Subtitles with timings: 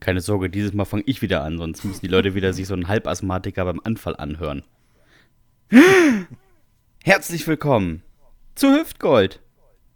[0.00, 2.74] Keine Sorge, dieses Mal fange ich wieder an, sonst müssen die Leute wieder sich so
[2.74, 4.62] einen Halbasthmatiker beim Anfall anhören.
[7.02, 8.04] Herzlich willkommen
[8.54, 9.42] zu Hüftgold,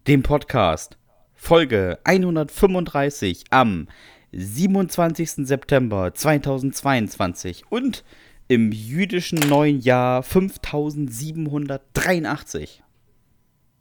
[0.08, 0.98] dem Podcast.
[1.34, 3.86] Folge 135 am
[4.32, 5.46] 27.
[5.46, 8.03] September 2022 und
[8.48, 12.82] im jüdischen neuen Jahr 5783.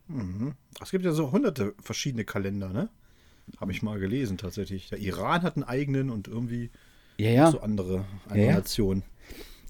[0.08, 0.54] Mhm.
[0.82, 2.90] Es gibt ja so hunderte verschiedene Kalender, ne?
[3.60, 4.90] Habe ich mal gelesen tatsächlich.
[4.90, 6.70] Der Iran hat einen eigenen und irgendwie
[7.18, 7.52] Ja, ja.
[7.52, 8.54] so andere, andere Ja.
[8.56, 9.04] Nationen.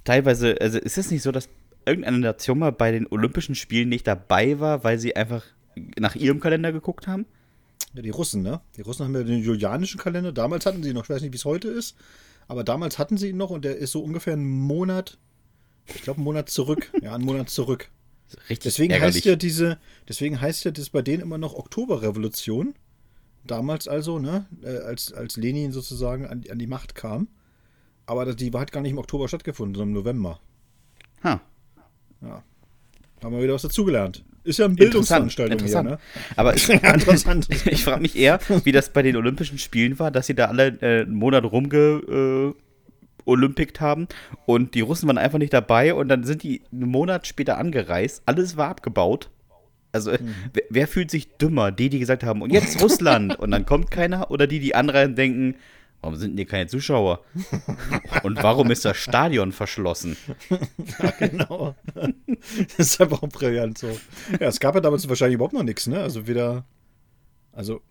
[0.04, 1.50] Teilweise, also ist es nicht so, dass
[1.86, 5.44] irgendeine Nation mal bei den Olympischen Spielen nicht dabei war, weil sie einfach
[6.00, 7.26] nach ihrem Kalender geguckt haben?
[7.94, 8.62] Ja, die Russen, ne?
[8.78, 10.32] Die Russen haben ja den julianischen Kalender.
[10.32, 11.96] Damals hatten sie ihn noch, ich weiß nicht, wie es heute ist,
[12.48, 15.18] aber damals hatten sie ihn noch und der ist so ungefähr einen Monat,
[15.88, 16.90] ich glaube einen Monat zurück.
[17.02, 17.90] ja, einen Monat zurück.
[18.50, 19.16] Richtig Deswegen ärgerlich.
[19.18, 22.76] heißt ja diese, deswegen heißt ja das bei denen immer noch Oktoberrevolution.
[23.46, 27.28] Damals also, ne, äh, als, als Lenin sozusagen an, an die Macht kam.
[28.06, 30.40] Aber das- die hat gar nicht im Oktober stattgefunden, sondern im November.
[31.24, 31.42] Ha,
[32.22, 32.44] Ja.
[33.24, 34.24] Haben wir wieder was dazugelernt.
[34.44, 34.80] Ist ja eine interessant.
[34.80, 35.88] Bildungsveranstaltung interessant.
[35.90, 36.02] hier, ne?
[36.36, 37.48] Aber ich, Interessant.
[37.68, 40.68] ich frage mich eher, wie das bei den Olympischen Spielen war, dass sie da alle
[40.82, 42.54] äh, einen Monat rumge äh,
[43.26, 44.08] olympikt haben
[44.48, 48.24] und die Russen waren einfach nicht dabei und dann sind die einen Monat später angereist,
[48.26, 49.30] alles war abgebaut.
[49.92, 50.34] Also, Mhm.
[50.54, 51.72] wer, wer fühlt sich dümmer?
[51.72, 55.16] Die, die gesagt haben, und jetzt Russland und dann kommt keiner oder die, die anreisen,
[55.16, 55.56] denken,
[56.02, 57.24] warum sind denn hier keine Zuschauer?
[58.24, 60.18] Und warum ist das Stadion verschlossen?
[61.20, 61.76] genau.
[61.94, 63.88] Das ist einfach auch brillant so.
[64.40, 66.00] Ja, es gab ja damals wahrscheinlich überhaupt noch nichts, ne?
[66.02, 66.66] Also wieder,
[67.52, 67.82] also,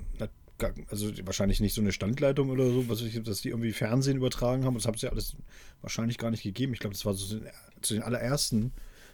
[0.88, 4.64] also wahrscheinlich nicht so eine Standleitung oder so, was ich, dass die irgendwie Fernsehen übertragen
[4.64, 4.74] haben.
[4.74, 5.36] Das haben sie ja alles
[5.82, 6.72] wahrscheinlich gar nicht gegeben.
[6.72, 7.38] Ich glaube, das war so
[7.80, 8.72] zu den, allerersten,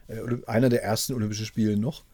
[0.08, 2.04] äh, einer der ersten Olympischen Spiele noch.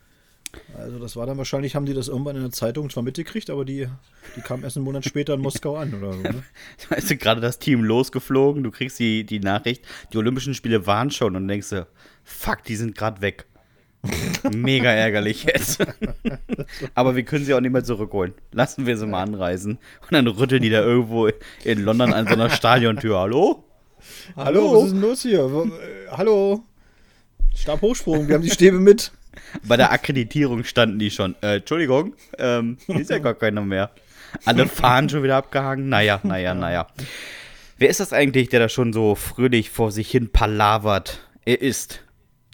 [0.76, 3.64] Also das war dann wahrscheinlich, haben die das irgendwann in der Zeitung zwar mitgekriegt, aber
[3.64, 3.88] die,
[4.36, 6.20] die kam erst einen Monat später in Moskau an oder so.
[6.20, 6.42] Ne?
[6.88, 11.10] Weißt du, gerade das Team losgeflogen, du kriegst die, die Nachricht, die Olympischen Spiele waren
[11.10, 11.86] schon und denkst du,
[12.24, 13.46] fuck, die sind gerade weg.
[14.52, 15.84] Mega ärgerlich jetzt.
[16.94, 18.34] Aber wir können sie auch nicht mehr zurückholen.
[18.50, 19.78] Lassen wir sie mal anreisen.
[20.02, 21.28] Und dann rütteln die da irgendwo
[21.62, 23.20] in London an so einer Stadiontür.
[23.20, 23.64] Hallo?
[24.34, 25.70] Hallo, was ist denn los hier?
[26.10, 26.64] Hallo?
[27.54, 29.12] Stabhochsprung, wir haben die Stäbe mit.
[29.64, 31.34] Bei der Akkreditierung standen die schon.
[31.42, 33.90] Äh, Entschuldigung, ähm, hier ist ja gar keiner mehr.
[34.44, 35.88] Alle Fahnen schon wieder abgehangen.
[35.88, 36.86] Naja, naja, naja.
[37.78, 41.26] Wer ist das eigentlich, der da schon so fröhlich vor sich hin palavert?
[41.44, 42.02] Er ist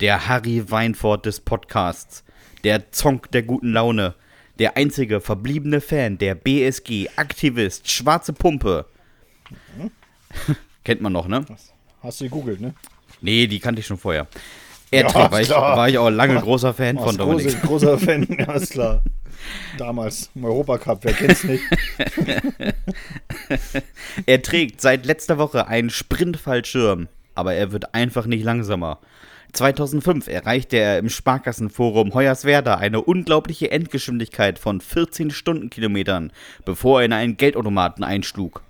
[0.00, 2.24] der Harry Weinfurt des Podcasts,
[2.64, 4.14] der Zonk der guten Laune,
[4.58, 8.86] der einzige verbliebene Fan der BSG, Aktivist, schwarze Pumpe.
[10.84, 11.44] Kennt man noch, ne?
[12.02, 12.74] Hast du gegoogelt, ne?
[13.20, 14.26] Nee, die kannte ich schon vorher.
[14.90, 17.60] Er Ja, war, ich, war ich auch lange großer Fan von Dominik.
[17.62, 19.02] große, großer Fan, ja, ist klar.
[19.76, 21.62] Damals im Europacup, wer kennt's nicht?
[24.26, 28.98] Er trägt seit letzter Woche einen Sprintfallschirm, aber er wird einfach nicht langsamer.
[29.52, 36.32] 2005 erreichte er im Sparkassenforum Hoyerswerda eine unglaubliche Endgeschwindigkeit von 14 Stundenkilometern,
[36.64, 38.62] bevor er in einen Geldautomaten einschlug.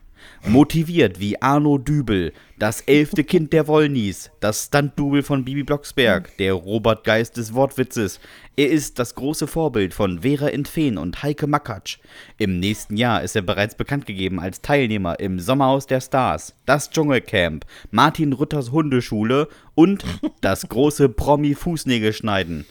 [0.47, 6.55] Motiviert wie Arno Dübel, das elfte Kind der Wollnies, das Stunt-Double von Bibi Blocksberg, der
[6.55, 8.21] Robert Geist des Wortwitzes.
[8.57, 11.99] Er ist das große Vorbild von Vera Intfen und Heike Makatsch.
[12.39, 16.91] Im nächsten Jahr ist er bereits bekannt gegeben als Teilnehmer im Sommerhaus der Stars, das
[16.91, 20.05] Dschungelcamp, Martin Rütters Hundeschule und
[20.41, 22.65] das große Promi-Fußnägelschneiden.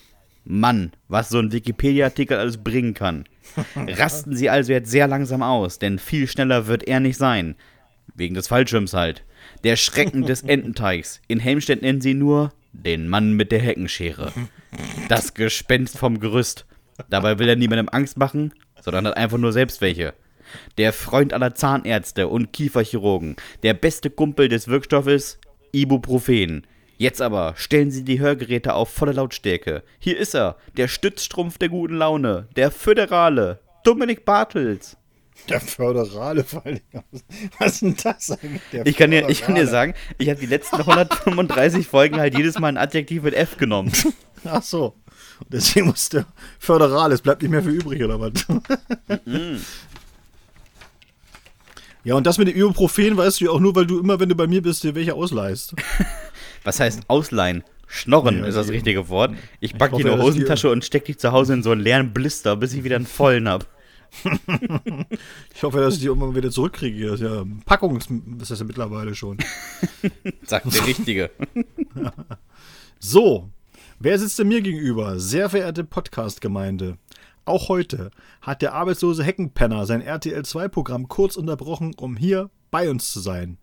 [0.45, 3.25] Mann, was so ein Wikipedia-Artikel alles bringen kann.
[3.75, 7.56] Rasten Sie also jetzt sehr langsam aus, denn viel schneller wird er nicht sein.
[8.16, 9.24] Wegen des Fallschirms halt.
[9.63, 11.22] Der Schrecken des Ententeigs.
[11.28, 14.31] In Helmstedt nennen sie nur den Mann mit der Heckenschere.
[15.09, 16.66] Das Gespenst vom Gerüst.
[17.09, 20.14] Dabei will er niemandem Angst machen, sondern hat einfach nur selbst welche.
[20.78, 23.35] Der Freund aller Zahnärzte und Kieferchirurgen.
[23.64, 25.40] Der beste Kumpel des Wirkstoffes
[25.72, 26.66] Ibuprofen.
[26.97, 29.84] Jetzt aber stellen Sie die Hörgeräte auf volle Lautstärke.
[30.00, 34.97] Hier ist er, der Stützstrumpf der guten Laune, der Föderale, Dominik Bartels.
[35.47, 36.81] Der Föderale vor Dingen.
[37.59, 38.64] Was ist denn das eigentlich?
[38.72, 42.35] Der Ich kann dir, ich kann dir sagen, ich habe die letzten 135 Folgen halt
[42.35, 43.91] jedes Mal ein Adjektiv mit F genommen.
[44.43, 44.96] Ach so.
[45.40, 46.26] Und deswegen muss der
[46.58, 48.32] Föderale, es bleibt nicht mehr für übrig, oder was?
[52.03, 54.29] ja, und das mit dem Ibuprofen weißt du ja auch nur, weil du immer, wenn
[54.29, 55.76] du bei mir bist, dir welche ausleihst.
[56.63, 57.63] Was heißt ausleihen?
[57.87, 59.33] Schnorren Ja, ist das richtige Wort.
[59.61, 62.13] Ich pack die in eine Hosentasche und steck die zu Hause in so einen leeren
[62.13, 63.65] Blister, bis ich wieder einen vollen hab.
[65.55, 67.07] Ich hoffe, dass ich die irgendwann wieder zurückkriege.
[67.07, 68.07] Das ist ja Packungs,
[68.39, 69.37] das ist ja mittlerweile schon.
[70.43, 71.31] Sagt der Richtige.
[72.99, 73.51] So,
[73.99, 75.19] wer sitzt denn mir gegenüber?
[75.19, 76.97] Sehr verehrte Podcast-Gemeinde.
[77.45, 78.09] Auch heute
[78.41, 83.59] hat der arbeitslose Heckenpenner sein RTL 2-Programm kurz unterbrochen, um hier bei uns zu sein.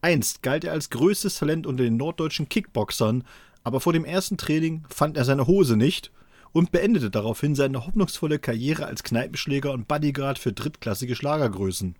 [0.00, 3.24] Einst galt er als größtes Talent unter den norddeutschen Kickboxern,
[3.64, 6.10] aber vor dem ersten Training fand er seine Hose nicht
[6.52, 11.94] und beendete daraufhin seine hoffnungsvolle Karriere als Kneipenschläger und Bodyguard für drittklassige Schlagergrößen.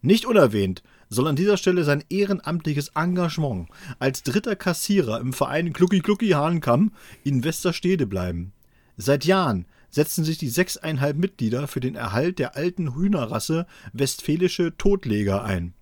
[0.00, 3.68] Nicht unerwähnt soll an dieser Stelle sein ehrenamtliches Engagement
[3.98, 6.92] als dritter Kassierer im Verein Glucki Glucki Hahnkamm
[7.24, 8.52] in Westerstede bleiben.
[8.96, 15.42] Seit Jahren setzen sich die sechseinhalb Mitglieder für den Erhalt der alten Hühnerrasse westfälische Totleger
[15.42, 15.74] ein.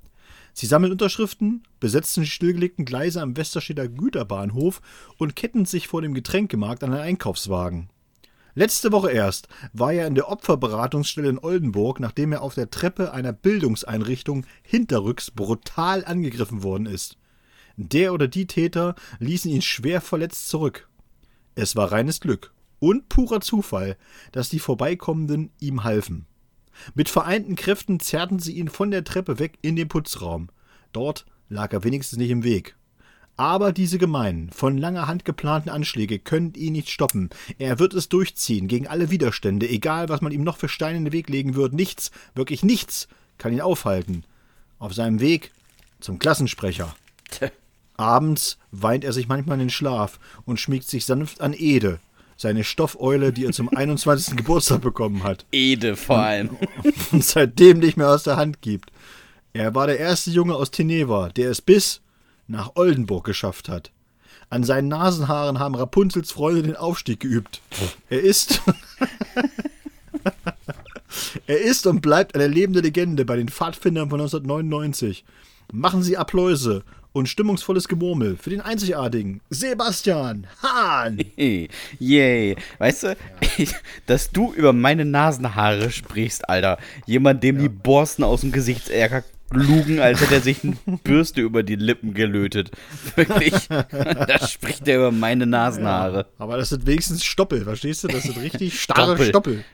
[0.59, 4.81] Sie sammeln Unterschriften, besetzen die stillgelegten Gleise am Westersteder Güterbahnhof
[5.19, 7.91] und ketten sich vor dem Getränkemarkt an einen Einkaufswagen.
[8.55, 13.13] Letzte Woche erst war er in der Opferberatungsstelle in Oldenburg, nachdem er auf der Treppe
[13.13, 17.19] einer Bildungseinrichtung hinterrücks brutal angegriffen worden ist.
[17.77, 20.89] Der oder die Täter ließen ihn schwer verletzt zurück.
[21.55, 23.99] Es war reines Glück und purer Zufall,
[24.33, 26.25] dass die Vorbeikommenden ihm halfen.
[26.95, 30.49] Mit vereinten Kräften zerrten sie ihn von der Treppe weg in den Putzraum.
[30.93, 32.77] Dort lag er wenigstens nicht im Weg.
[33.37, 37.29] Aber diese gemeinen, von langer Hand geplanten Anschläge können ihn nicht stoppen.
[37.59, 41.05] Er wird es durchziehen, gegen alle Widerstände, egal was man ihm noch für Steine in
[41.05, 41.75] den Weg legen wird.
[41.75, 44.25] Nichts, wirklich nichts kann ihn aufhalten.
[44.79, 45.53] Auf seinem Weg
[46.01, 46.95] zum Klassensprecher.
[47.99, 51.99] Abends weint er sich manchmal in den Schlaf und schmiegt sich sanft an Ede,
[52.37, 54.37] seine Stoffeule, die er zum 21.
[54.37, 55.47] Geburtstag bekommen hat.
[55.53, 56.57] Ede vor allem.
[57.13, 58.91] Und seitdem nicht mehr aus der Hand gibt.
[59.53, 62.03] Er war der erste Junge aus Teneva, der es bis
[62.47, 63.91] nach Oldenburg geschafft hat.
[64.49, 67.61] An seinen Nasenhaaren haben Rapunzels Freunde den Aufstieg geübt.
[68.09, 68.61] Er ist.
[71.47, 75.25] er ist und bleibt eine lebende Legende bei den Pfadfindern von 1999.
[75.73, 76.85] Machen Sie Appläuse
[77.17, 81.19] und stimmungsvolles Gemurmel für den einzigartigen Sebastian Hahn.
[81.99, 82.57] Yay.
[82.79, 83.17] Weißt du,
[83.57, 83.75] ich,
[84.07, 86.77] dass du über meine Nasenhaare sprichst, Alter.
[87.07, 91.63] Jemand, dem die Borsten aus dem Gesichtserker lugen, als hätte er sich eine Bürste über
[91.63, 92.71] die Lippen gelötet.
[93.15, 93.55] Wirklich.
[93.69, 96.19] da spricht er über meine Nasenhaare.
[96.19, 98.09] Ja, aber das sind wenigstens Stoppel, verstehst du?
[98.09, 99.29] Das sind richtig starre Stoppel.
[99.29, 99.65] Stoppel.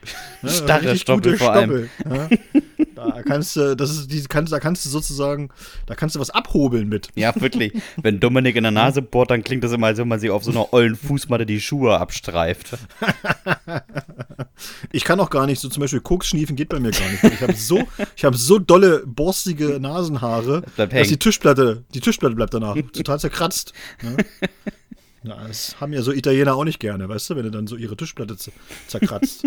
[0.43, 1.89] Ja, Starre Stoppel vor allem.
[2.95, 5.49] Da kannst du, das ist, die, kannst, da kannst du sozusagen,
[5.85, 7.09] da kannst du was abhobeln mit.
[7.15, 7.73] Ja, wirklich.
[8.01, 10.43] Wenn Dominik in der Nase bohrt, dann klingt das immer, als wenn man sich auf
[10.43, 12.77] so einer ollen Fußmatte die Schuhe abstreift.
[14.91, 17.23] Ich kann auch gar nicht, so zum Beispiel Koks schniefen geht bei mir gar nicht.
[17.23, 17.83] Ich habe so,
[18.15, 23.19] ich habe so dolle, borstige Nasenhaare, bleibt dass die Tischplatte, die Tischplatte bleibt danach total
[23.19, 23.73] zerkratzt.
[24.01, 24.17] Ne?
[25.23, 27.75] Ja, das haben ja so Italiener auch nicht gerne, weißt du, wenn du dann so
[27.75, 28.35] ihre Tischplatte
[28.87, 29.45] zerkratzt.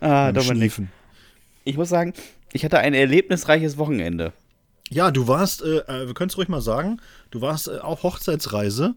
[0.00, 0.56] Ah, Dominik.
[0.56, 0.90] Schniefen.
[1.64, 2.14] Ich muss sagen,
[2.52, 4.32] ich hatte ein erlebnisreiches Wochenende.
[4.90, 8.02] Ja, du warst, äh, äh, wir können es ruhig mal sagen, du warst äh, auf
[8.02, 8.94] Hochzeitsreise.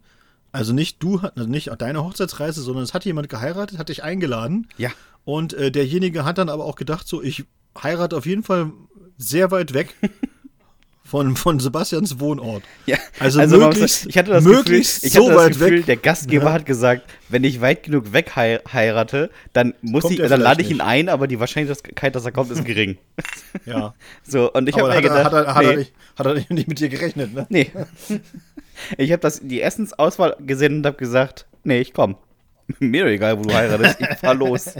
[0.51, 4.67] Also nicht du, also nicht deine Hochzeitsreise, sondern es hat jemand geheiratet, hat dich eingeladen.
[4.77, 4.91] Ja.
[5.25, 7.45] Und äh, derjenige hat dann aber auch gedacht, so, ich
[7.81, 8.71] heirate auf jeden Fall
[9.17, 9.95] sehr weit weg
[11.05, 12.63] von, von Sebastians Wohnort.
[12.85, 15.77] Ja, Also muss möglichst- ich hatte das möglichst Gefühl, ich hatte so das weit Gefühl
[15.79, 15.85] weg.
[15.85, 16.53] der Gastgeber Ja.
[16.53, 20.41] hat gesagt, wenn ich weit genug weg hei heirate, dann muss Kommt ich, er dann
[20.41, 20.85] lade ich ihn nicht.
[20.85, 22.97] ein, aber die Wahrscheinlichkeit, dass er kommt, ist gering.
[23.65, 23.93] Ja.
[24.23, 26.33] so, und ich habe mir er, gedacht, hat, er, hat, er nee, nicht, hat er
[26.49, 27.45] nicht mit dir gerechnet, ne?
[27.49, 27.69] nee.
[28.97, 32.15] ich habe das die Essensauswahl gesehen und habe gesagt, nee, ich komm.
[32.79, 34.73] Mir doch egal, wo du heiratest, ich fahr los.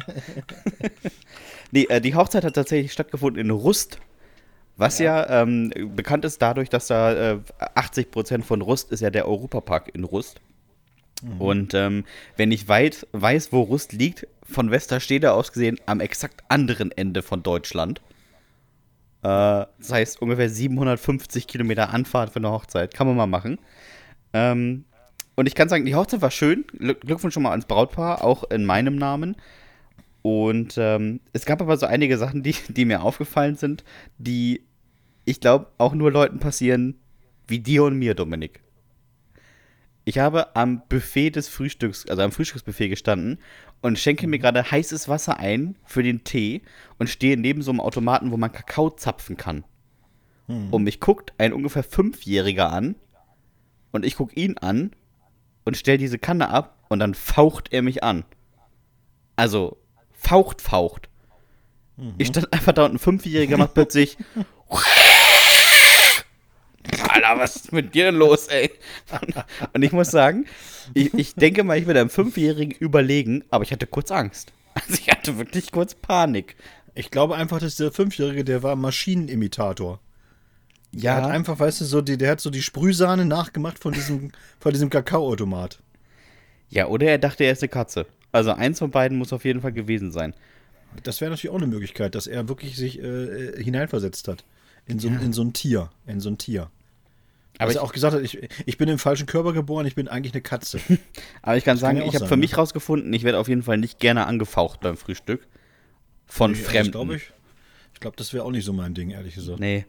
[1.72, 4.00] nee, äh, die Hochzeit hat tatsächlich stattgefunden in Rust.
[4.76, 7.40] Was ja, ähm, bekannt ist dadurch, dass da äh,
[7.76, 10.42] 80% von Rust ist ja der Europapark in Rust.
[11.40, 12.04] Und ähm,
[12.36, 17.22] wenn ich weit weiß, wo Rust liegt, von Westerstede aus gesehen am exakt anderen Ende
[17.22, 18.02] von Deutschland.
[19.22, 19.28] Äh,
[19.80, 22.94] das heißt ungefähr 750 Kilometer Anfahrt für eine Hochzeit.
[22.94, 23.58] Kann man mal machen.
[24.34, 24.84] Ähm,
[25.36, 26.66] und ich kann sagen, die Hochzeit war schön.
[26.78, 29.38] Glück- Glückwunsch schon mal ans Brautpaar, auch in meinem Namen.
[30.24, 33.84] Und ähm, es gab aber so einige Sachen, die, die mir aufgefallen sind,
[34.18, 34.64] die
[35.26, 36.96] ich glaube auch nur Leuten passieren
[37.48, 38.62] wie dir und mir, Dominik.
[40.06, 43.40] Ich habe am Buffet des Frühstücks, also am Frühstücksbuffet gestanden
[43.82, 46.62] und schenke mir gerade heißes Wasser ein für den Tee
[47.00, 49.64] und stehe neben so einem Automaten, wo man Kakao zapfen kann.
[50.72, 52.96] Und mich guckt ein ungefähr Fünfjähriger an
[53.92, 54.92] und ich gucke ihn an
[55.64, 58.26] und stelle diese Kanne ab und dann faucht er mich an.
[59.38, 59.78] Also,
[60.24, 61.10] faucht, faucht.
[62.18, 64.18] Ich stand einfach da und ein Fünfjähriger macht plötzlich.
[67.10, 68.72] Alter, was ist mit dir denn los, ey?
[69.74, 70.46] Und ich muss sagen,
[70.94, 74.52] ich, ich denke mal, ich bin einem Fünfjährigen überlegen, aber ich hatte kurz Angst.
[74.76, 76.56] Also ich hatte wirklich kurz Panik.
[76.96, 80.00] Ich glaube einfach, dass der Fünfjährige, der war Maschinenimitator.
[80.92, 83.94] Der hat Ja, einfach, weißt du, so die, der hat so die Sprühsahne nachgemacht von
[83.94, 85.80] diesem, von diesem Kakaoautomat.
[86.70, 88.08] ja, oder er dachte, er ist eine Katze.
[88.34, 90.34] Also eins von beiden muss auf jeden Fall gewesen sein.
[91.04, 94.44] Das wäre natürlich auch eine Möglichkeit, dass er wirklich sich äh, äh, hineinversetzt hat.
[94.86, 95.90] in so, in so ein Tier.
[96.06, 96.64] In so ein Tier.
[96.64, 99.96] Aber Aber ich- er auch gesagt hat, ich, ich bin im falschen Körper geboren, ich
[99.96, 100.80] bin eigentlich eine Katze.
[101.42, 102.42] Aber ich kann sagen, ja auch ich habe für ne?
[102.42, 105.48] mich rausgefunden, ich werde auf jeden Fall nicht gerne angefaucht beim Frühstück.
[106.26, 107.12] Von Nee, also Fremden.
[107.16, 107.33] Ich
[108.04, 109.60] glaube, ich, ich glaub, das wäre auch nicht so mein Ding, ehrlich gesagt.
[109.60, 109.86] Nee.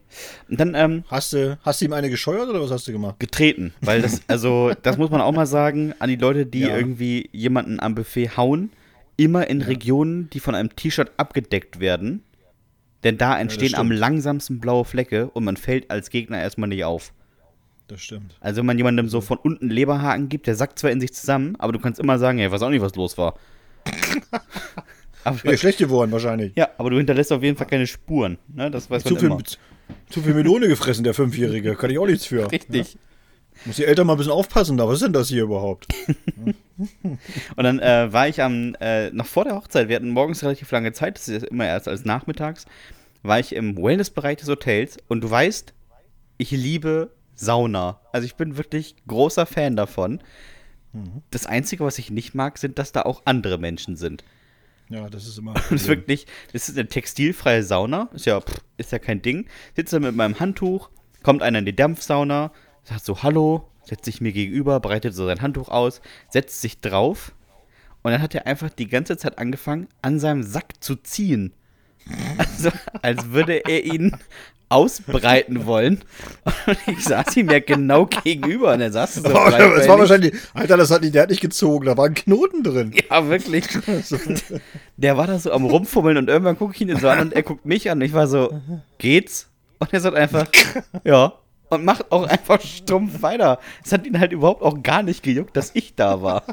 [0.48, 3.18] Und dann ähm, Hast du, hast du ihm eine gescheuert oder was hast du gemacht?
[3.20, 6.76] getreten, weil das, also, das muss man auch mal sagen an die Leute, die Ja.
[6.76, 8.70] irgendwie jemanden am Buffet hauen,
[9.16, 12.22] immer in Regionen, die von einem T-Shirt abgedeckt werden.
[13.04, 14.00] Denn da entstehen am stimmt.
[14.00, 17.12] langsamsten blaue Flecke und man fällt als Gegner erstmal nicht auf.
[17.86, 18.34] Das stimmt.
[18.40, 21.54] Also wenn man jemandem so von unten Leberhaken gibt, der sackt zwar in sich zusammen,
[21.58, 23.38] aber du kannst immer sagen, ey, weiß auch nicht, was los war.
[25.24, 26.52] aber, Ja, schlecht geworden wahrscheinlich.
[26.56, 28.38] ja, aber du hinterlässt auf jeden Fall keine Spuren.
[28.54, 28.70] Ne?
[28.70, 29.42] Das weiß man Zu viel, immer.
[30.10, 31.74] zu viel Melone gefressen, der Fünfjährige.
[31.76, 32.50] Kann ich auch nichts für.
[32.50, 32.98] Richtig.
[33.66, 34.86] Muss die Eltern mal ein bisschen aufpassen da.
[34.88, 35.86] Was ist denn das hier überhaupt?
[36.76, 40.70] Und dann äh, war ich am, äh, noch vor der Hochzeit, wir hatten morgens relativ
[40.72, 42.66] lange Zeit, das ist immer erst als nachmittags,
[43.22, 45.72] war ich im Wellnessbereich des Hotels und du weißt,
[46.36, 48.00] ich liebe Sauna.
[48.12, 50.20] Also ich bin wirklich großer Fan davon.
[51.30, 54.24] Das Einzige, was ich nicht mag, sind, dass da auch andere Menschen sind.
[54.94, 55.54] Ja, das ist immer.
[55.70, 59.46] Das ist wirklich, das ist eine textilfreie Sauna, ist ja, pff, ist ja kein Ding.
[59.74, 60.88] Sitze mit meinem Handtuch,
[61.24, 62.52] kommt einer in die Dampfsauna,
[62.84, 67.34] sagt so Hallo, setzt sich mir gegenüber, breitet so sein Handtuch aus, setzt sich drauf
[68.02, 71.52] und dann hat er einfach die ganze Zeit angefangen, an seinem Sack zu ziehen.
[72.36, 72.70] Also,
[73.00, 74.14] als würde er ihn
[74.74, 76.00] ausbreiten wollen.
[76.66, 80.34] Und ich saß ihm ja genau gegenüber und er saß so das war wahrscheinlich.
[80.52, 82.92] Alter, das hat nicht, der hat nicht gezogen, da war ein Knoten drin.
[83.10, 83.66] Ja, wirklich.
[84.96, 87.42] Der war da so am Rumfummeln und irgendwann gucke ich ihn so an und er
[87.42, 88.60] guckt mich an und ich war so,
[88.98, 89.48] geht's?
[89.78, 90.46] Und er sagt einfach,
[91.04, 91.34] ja.
[91.68, 93.58] Und macht auch einfach stumpf weiter.
[93.84, 96.44] Es hat ihn halt überhaupt auch gar nicht gejuckt, dass ich da war.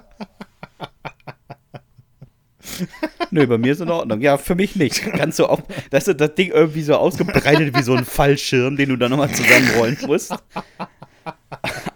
[3.31, 4.21] Nö, bei mir ist in Ordnung.
[4.21, 5.01] Ja, für mich nicht.
[5.01, 8.89] Kannst du auch, das ist das Ding irgendwie so ausgebreitet wie so ein Fallschirm, den
[8.89, 10.33] du dann nochmal zusammenrollen musst.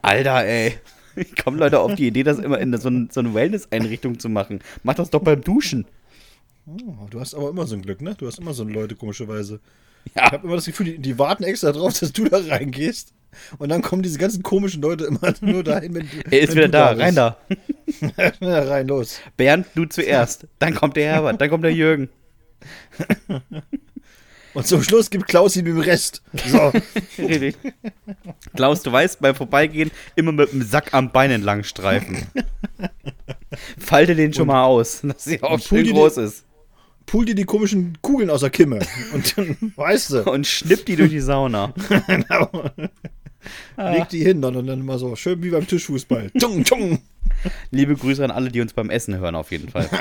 [0.01, 0.75] Alter, ey.
[1.43, 4.59] Kommen Leute auf die Idee, das immer in so, ein, so eine Wellness-Einrichtung zu machen.
[4.83, 5.85] Mach das doch beim Duschen.
[6.67, 8.15] Oh, du hast aber immer so ein Glück, ne?
[8.17, 9.59] Du hast immer so ein Leute, komischerweise.
[10.05, 13.13] Ich Ja, habe immer das Gefühl, die, die warten extra drauf, dass du da reingehst.
[13.57, 16.31] Und dann kommen diese ganzen komischen Leute immer nur dahin, wenn du.
[16.31, 16.93] er ist wieder da.
[16.93, 17.01] bist.
[17.03, 17.37] Rein da.
[18.39, 19.19] Ja, rein, los.
[19.37, 20.47] Bernd, du zuerst.
[20.59, 22.09] Dann kommt der Herbert, dann kommt der Jürgen.
[24.53, 26.21] Und zum Schluss gibt Klaus ihm den Rest.
[26.47, 26.71] So.
[27.19, 27.57] Richtig.
[28.55, 32.25] Klaus, du weißt, beim Vorbeigehen immer mit dem Sack am Bein entlang streifen.
[33.77, 36.45] Falte den schon mal aus, dass sie auch und pull schön die groß ist.
[37.05, 38.79] Pool dir die komischen Kugeln aus der Kimme.
[39.13, 41.73] Und dann, weißt du, Und schnipp die durch die Sauna.
[42.07, 42.49] genau.
[43.77, 46.31] Leg die hin dann und dann immer so, schön wie beim Tischfußball.
[46.39, 46.99] Tung, tung.
[47.71, 49.89] Liebe Grüße an alle, die uns beim Essen hören, auf jeden Fall.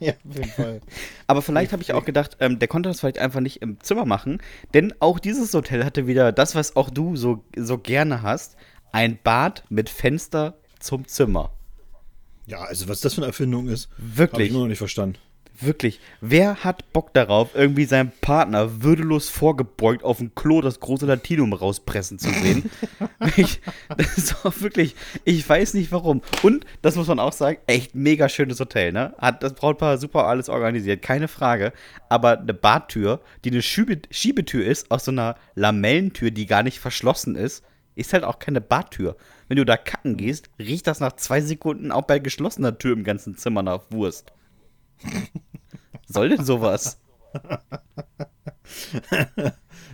[0.00, 0.80] Ja, auf jeden Fall.
[1.26, 4.04] Aber vielleicht habe ich auch gedacht, ähm, der konnte das vielleicht einfach nicht im Zimmer
[4.04, 4.38] machen,
[4.74, 8.56] denn auch dieses Hotel hatte wieder das, was auch du so, so gerne hast:
[8.92, 11.52] ein Bad mit Fenster zum Zimmer.
[12.46, 15.18] Ja, also was das für eine Erfindung ist, habe ich immer noch nicht verstanden.
[15.60, 16.00] Wirklich.
[16.20, 21.52] Wer hat Bock darauf, irgendwie seinen Partner würdelos vorgebeugt auf dem Klo das große Latinum
[21.52, 22.70] rauspressen zu sehen?
[23.36, 23.60] ich,
[23.96, 24.94] das ist doch wirklich,
[25.24, 26.22] ich weiß nicht warum.
[26.42, 29.14] Und, das muss man auch sagen, echt mega schönes Hotel, ne?
[29.18, 31.72] Hat das Brautpaar super alles organisiert, keine Frage.
[32.08, 36.78] Aber eine Badtür, die eine Schiebe Schiebetür ist, aus so einer Lamellentür, die gar nicht
[36.78, 39.16] verschlossen ist, ist halt auch keine Badtür.
[39.48, 43.04] Wenn du da kacken gehst, riecht das nach zwei Sekunden auch bei geschlossener Tür im
[43.04, 44.32] ganzen Zimmer nach Wurst.
[46.06, 46.98] Soll denn sowas?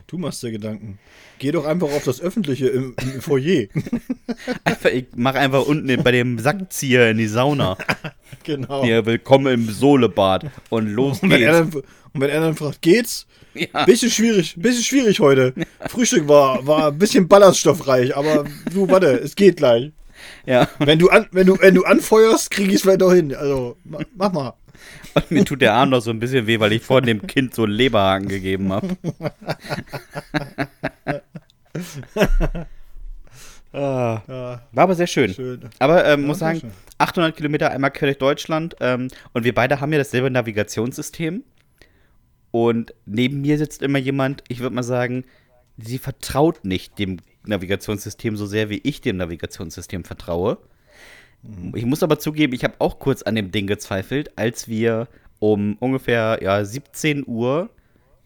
[0.06, 0.98] Du machst dir Gedanken.
[1.38, 3.66] Geh doch einfach auf das Öffentliche im, im Foyer.
[4.64, 7.76] Einfach, ich mach einfach unten bei dem Sackzieher in die Sauna.
[8.44, 8.82] genau.
[8.84, 10.46] Hier, willkommen im Sohlebad.
[10.70, 11.74] Und los Und wenn, er geht's.
[11.74, 11.82] dann,
[12.14, 13.26] und wenn er dann fragt, geht's?
[13.54, 13.84] Ja.
[13.84, 15.54] Bisschen schwierig, bisschen schwierig heute.
[15.88, 19.92] Frühstück war, war ein bisschen ballaststoffreich, aber du, warte, es geht gleich.
[20.46, 20.68] ja.
[20.78, 23.34] Wenn du, an, wenn du, wenn du anfeuerst, krieg ich es vielleicht auch hin.
[23.34, 24.54] Also, ma- mach mal.
[25.14, 27.54] Und mir tut der Arm noch so ein bisschen weh, weil ich vorhin dem Kind
[27.54, 28.96] so einen Leberhaken gegeben habe.
[33.72, 35.34] ah, war aber sehr schön.
[35.34, 35.60] schön.
[35.78, 36.70] Aber ähm, muss sagen, schön.
[36.98, 41.44] 800 Kilometer einmal quer durch Deutschland ähm, und wir beide haben ja dasselbe Navigationssystem.
[42.50, 45.24] Und neben mir sitzt immer jemand, ich würde mal sagen,
[45.76, 50.58] sie vertraut nicht dem Navigationssystem so sehr, wie ich dem Navigationssystem vertraue.
[51.74, 55.76] Ich muss aber zugeben, ich habe auch kurz an dem Ding gezweifelt, als wir um
[55.78, 57.70] ungefähr ja, 17 Uhr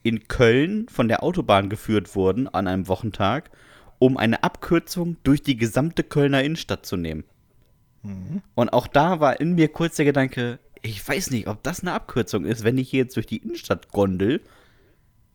[0.03, 3.51] in Köln von der Autobahn geführt wurden an einem Wochentag,
[3.99, 7.25] um eine Abkürzung durch die gesamte Kölner Innenstadt zu nehmen.
[8.55, 11.93] Und auch da war in mir kurz der Gedanke, ich weiß nicht, ob das eine
[11.93, 14.41] Abkürzung ist, wenn ich hier jetzt durch die Innenstadt gondel.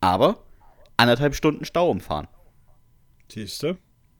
[0.00, 0.42] Aber
[0.98, 2.28] anderthalb Stunden Stau umfahren.
[3.32, 3.78] Siehste?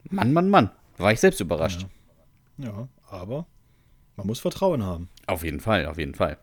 [0.09, 0.71] Mann, Mann, Mann.
[0.97, 1.83] War ich selbst überrascht.
[1.83, 1.89] Ja,
[3.09, 3.45] aber
[4.15, 5.09] man muss Vertrauen haben.
[5.27, 6.37] Auf jeden Fall, auf jeden Fall.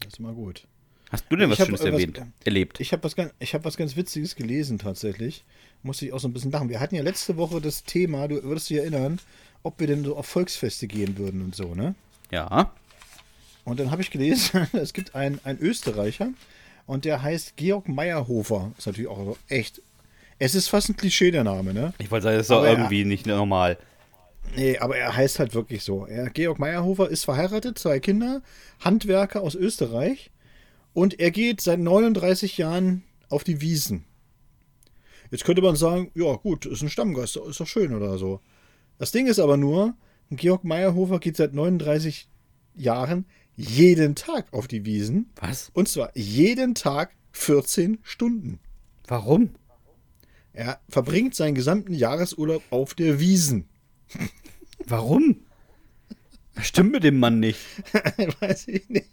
[0.00, 0.66] Das ist immer gut.
[1.10, 2.80] Hast du denn was Ich hab, Schönes äh, was- erwähnt, erlebt?
[2.80, 5.44] Ich habe was, ich hab was ganz Witziges gelesen tatsächlich.
[5.82, 6.68] Musste ich auch so ein bisschen lachen.
[6.68, 9.20] Wir hatten ja letzte Woche das Thema, du würdest dich erinnern,
[9.62, 11.94] ob wir denn so auf Volksfeste gehen würden und so, ne?
[12.30, 12.72] Ja.
[13.64, 16.30] Und dann habe ich gelesen, es gibt einen, einen Österreicher
[16.86, 18.72] und der heißt Georg Meyerhofer.
[18.76, 19.80] Ist natürlich auch echt.
[20.38, 21.94] Es ist fast ein Klischee, der Name, ne?
[21.98, 22.72] Ich wollte sagen, das ist doch ja.
[22.72, 23.78] irgendwie nicht normal.
[24.56, 26.06] Nee, aber er heißt halt wirklich so.
[26.06, 28.42] Er, Georg Meyerhofer ist verheiratet, zwei Kinder,
[28.80, 30.30] Handwerker aus Österreich
[30.92, 34.04] und er geht seit 39 Jahren auf die Wiesen.
[35.30, 38.40] Jetzt könnte man sagen, ja gut, ist ein Stammgast, ist doch schön oder so.
[38.98, 39.94] Das Ding ist aber nur,
[40.30, 42.28] Georg Meyerhofer geht seit 39
[42.76, 45.70] Jahren jeden Tag auf die Wiesen Was?
[45.74, 48.60] und zwar jeden Tag 14 Stunden.
[49.06, 49.50] Warum?
[50.52, 53.68] Er verbringt seinen gesamten Jahresurlaub auf der Wiesen.
[54.86, 55.36] Warum?
[56.54, 57.58] Was stimmt mit dem Mann nicht?
[58.40, 59.08] Weiß ich nicht.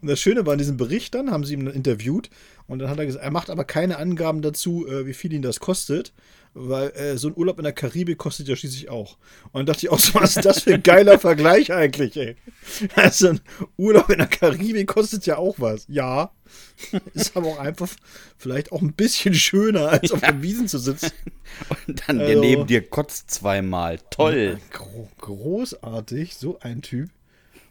[0.00, 2.30] Und das Schöne war in diesem Bericht dann, haben sie ihn interviewt
[2.66, 5.42] und dann hat er gesagt, er macht aber keine Angaben dazu, äh, wie viel ihn
[5.42, 6.12] das kostet,
[6.54, 9.16] weil äh, so ein Urlaub in der Karibik kostet ja schließlich auch.
[9.52, 12.36] Und dann dachte ich auch so, was ist das für ein geiler Vergleich eigentlich, ey?
[12.94, 13.40] Also ein
[13.76, 15.84] Urlaub in der Karibik kostet ja auch was.
[15.88, 16.30] Ja.
[17.14, 17.88] Ist aber auch einfach
[18.38, 21.10] vielleicht auch ein bisschen schöner, als auf den Wiesen zu sitzen.
[21.86, 23.98] Und dann der Also- neben dir kotzt zweimal.
[24.10, 24.58] Toll.
[24.70, 27.10] Gro großartig, so ein Typ.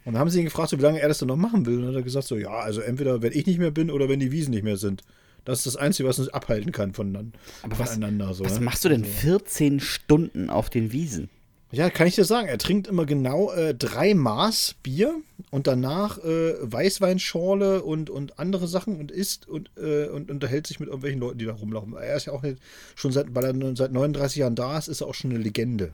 [0.05, 1.75] Und dann haben sie ihn gefragt, so, wie lange er das dann noch machen will.
[1.75, 4.09] Und dann hat er gesagt, so, ja, also entweder wenn ich nicht mehr bin oder
[4.09, 5.01] wenn die Wiesen nicht mehr sind.
[5.45, 7.37] Das ist das Einzige, was uns abhalten kann voneinander.
[7.63, 8.61] Aber was- voneinander, so, Was ne?
[8.65, 11.29] machst du denn 14 Stunden auf den Wiesen?
[11.71, 12.47] Ja, kann ich dir sagen.
[12.47, 15.15] Er trinkt immer genau äh, drei Maß Bier
[15.49, 20.79] und danach äh, Weißweinschorle und, und andere Sachen und isst und, äh, und unterhält sich
[20.79, 21.93] mit irgendwelchen Leuten, die da rumlaufen.
[21.95, 22.59] Er ist ja auch nicht,
[22.95, 25.93] schon seit, weil er seit 39 Jahren da ist, ist er auch schon eine Legende.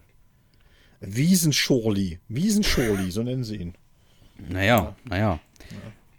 [0.99, 2.19] Wiesenschorli.
[2.27, 3.73] Wiesenschorli, so nennen sie ihn.
[4.49, 5.39] Naja, naja.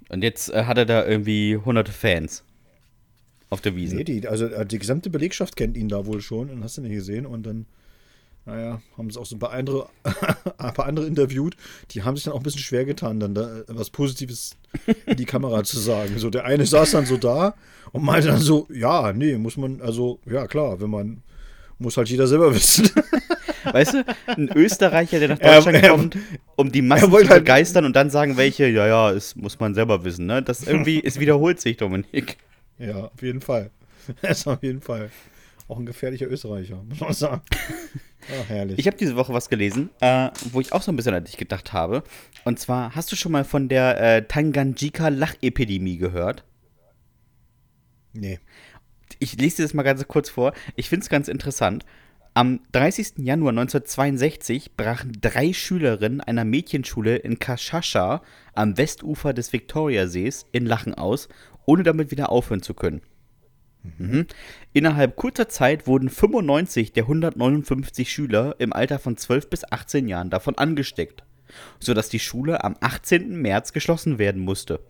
[0.08, 2.44] Und jetzt äh, hat er da irgendwie hunderte Fans
[3.50, 3.96] auf der Wiese.
[3.96, 6.82] Nee, die, also äh, die gesamte Belegschaft kennt ihn da wohl schon und hast du
[6.82, 7.26] nicht gesehen.
[7.26, 7.66] Und dann,
[8.46, 9.88] naja, haben es auch so ein paar andere,
[10.58, 11.56] ein paar andere interviewt,
[11.90, 14.56] die haben sich dann auch ein bisschen schwer getan, dann da äh, was Positives
[15.06, 16.18] in die Kamera zu sagen.
[16.18, 17.54] So, der eine saß dann so da
[17.92, 21.22] und meinte dann so, ja, nee, muss man, also, ja klar, wenn man,
[21.78, 22.88] muss halt jeder selber wissen.
[23.72, 26.16] Weißt du, ein Österreicher, der nach Er- Deutschland er- kommt,
[26.56, 29.58] um die Massen er zu halt- begeistern und dann sagen welche, ja, ja, es muss
[29.60, 30.42] man selber wissen, ne?
[30.42, 32.38] Das irgendwie, es wiederholt sich, Dominik.
[32.80, 33.70] Ja, auf jeden Fall.
[34.22, 35.10] Er ist auf jeden Fall
[35.68, 37.42] auch ein gefährlicher Österreicher, muss man sagen.
[37.52, 38.78] Ach, herrlich.
[38.78, 41.36] Ich habe diese Woche was gelesen, äh, wo ich auch so ein bisschen an dich
[41.36, 42.02] gedacht habe.
[42.44, 46.44] Und zwar, hast du schon mal von der äh, Tanganjika-Lachepidemie gehört?
[48.12, 48.40] nee.
[49.18, 50.52] Ich lese dir das mal ganz kurz vor.
[50.76, 51.84] Ich finde es ganz interessant.
[52.32, 53.14] Am 30.
[53.18, 58.22] Januar 1962 brachen drei Schülerinnen einer Mädchenschule in Kashasha
[58.54, 61.28] am Westufer des Viktoriasees in Lachen aus,
[61.66, 63.02] ohne damit wieder aufhören zu können.
[63.98, 64.26] Mhm.
[64.72, 70.30] Innerhalb kurzer Zeit wurden 95 der 159 Schüler im Alter von 12 bis 18 Jahren
[70.30, 71.24] davon angesteckt,
[71.78, 73.40] sodass die Schule am 18.
[73.40, 74.80] März geschlossen werden musste,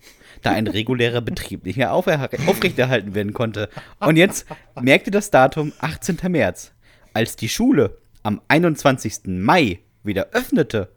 [0.42, 3.68] da ein regulärer Betrieb nicht mehr aufrechterhalten werden konnte.
[4.00, 4.46] Und jetzt
[4.80, 6.18] merkt ihr das Datum 18.
[6.28, 6.72] März.
[7.12, 9.20] Als die Schule am 21.
[9.26, 10.92] Mai wieder öffnete,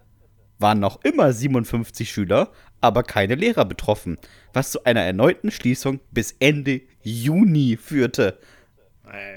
[0.59, 2.51] waren noch immer 57 Schüler,
[2.83, 4.17] aber keine Lehrer betroffen,
[4.51, 8.37] was zu einer erneuten Schließung bis Ende Juni führte.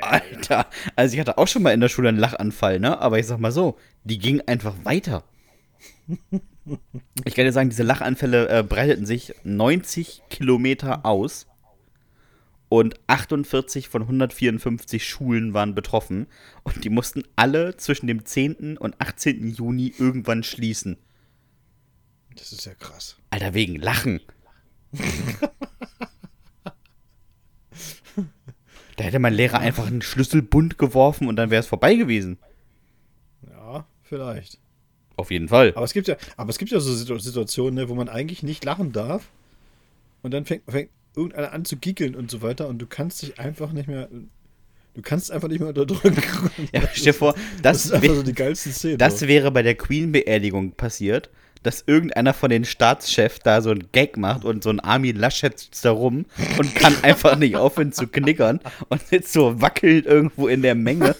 [0.00, 2.98] Alter, also ich hatte auch schon mal in der Schule einen Lachanfall, ne?
[2.98, 5.24] Aber ich sag mal so, die ging einfach weiter.
[7.24, 11.46] Ich kann dir sagen, diese Lachanfälle äh, breiteten sich 90 Kilometer aus
[12.68, 16.26] und 48 von 154 Schulen waren betroffen
[16.64, 18.78] und die mussten alle zwischen dem 10.
[18.78, 19.50] und 18.
[19.50, 20.96] Juni irgendwann schließen.
[22.37, 23.16] Das ist ja krass.
[23.31, 24.20] Alter, wegen Lachen.
[28.96, 32.38] da hätte mein Lehrer einfach einen Schlüssel bunt geworfen und dann wäre es vorbei gewesen.
[33.49, 34.59] Ja, vielleicht.
[35.16, 35.72] Auf jeden Fall.
[35.75, 38.42] Aber es gibt ja, aber es gibt ja so Situ- Situationen, ne, wo man eigentlich
[38.42, 39.29] nicht lachen darf.
[40.22, 43.38] Und dann fängt, fängt irgendeiner an zu giggeln und so weiter und du kannst dich
[43.38, 44.09] einfach nicht mehr.
[44.94, 46.16] Du kannst einfach nicht mehr unterdrücken.
[46.72, 50.72] Ja, stell dir vor, Das das, ist einfach wär- so das wäre bei der Queen-Beerdigung
[50.72, 51.29] passiert,
[51.66, 55.59] dass irgendeiner von den Staatschefs da so einen Gag macht und so ein Armin Laschet
[55.59, 56.24] sitzt da rum
[56.59, 61.16] und kann einfach nicht aufhören zu knickern und sitzt so wackelt irgendwo in der Menge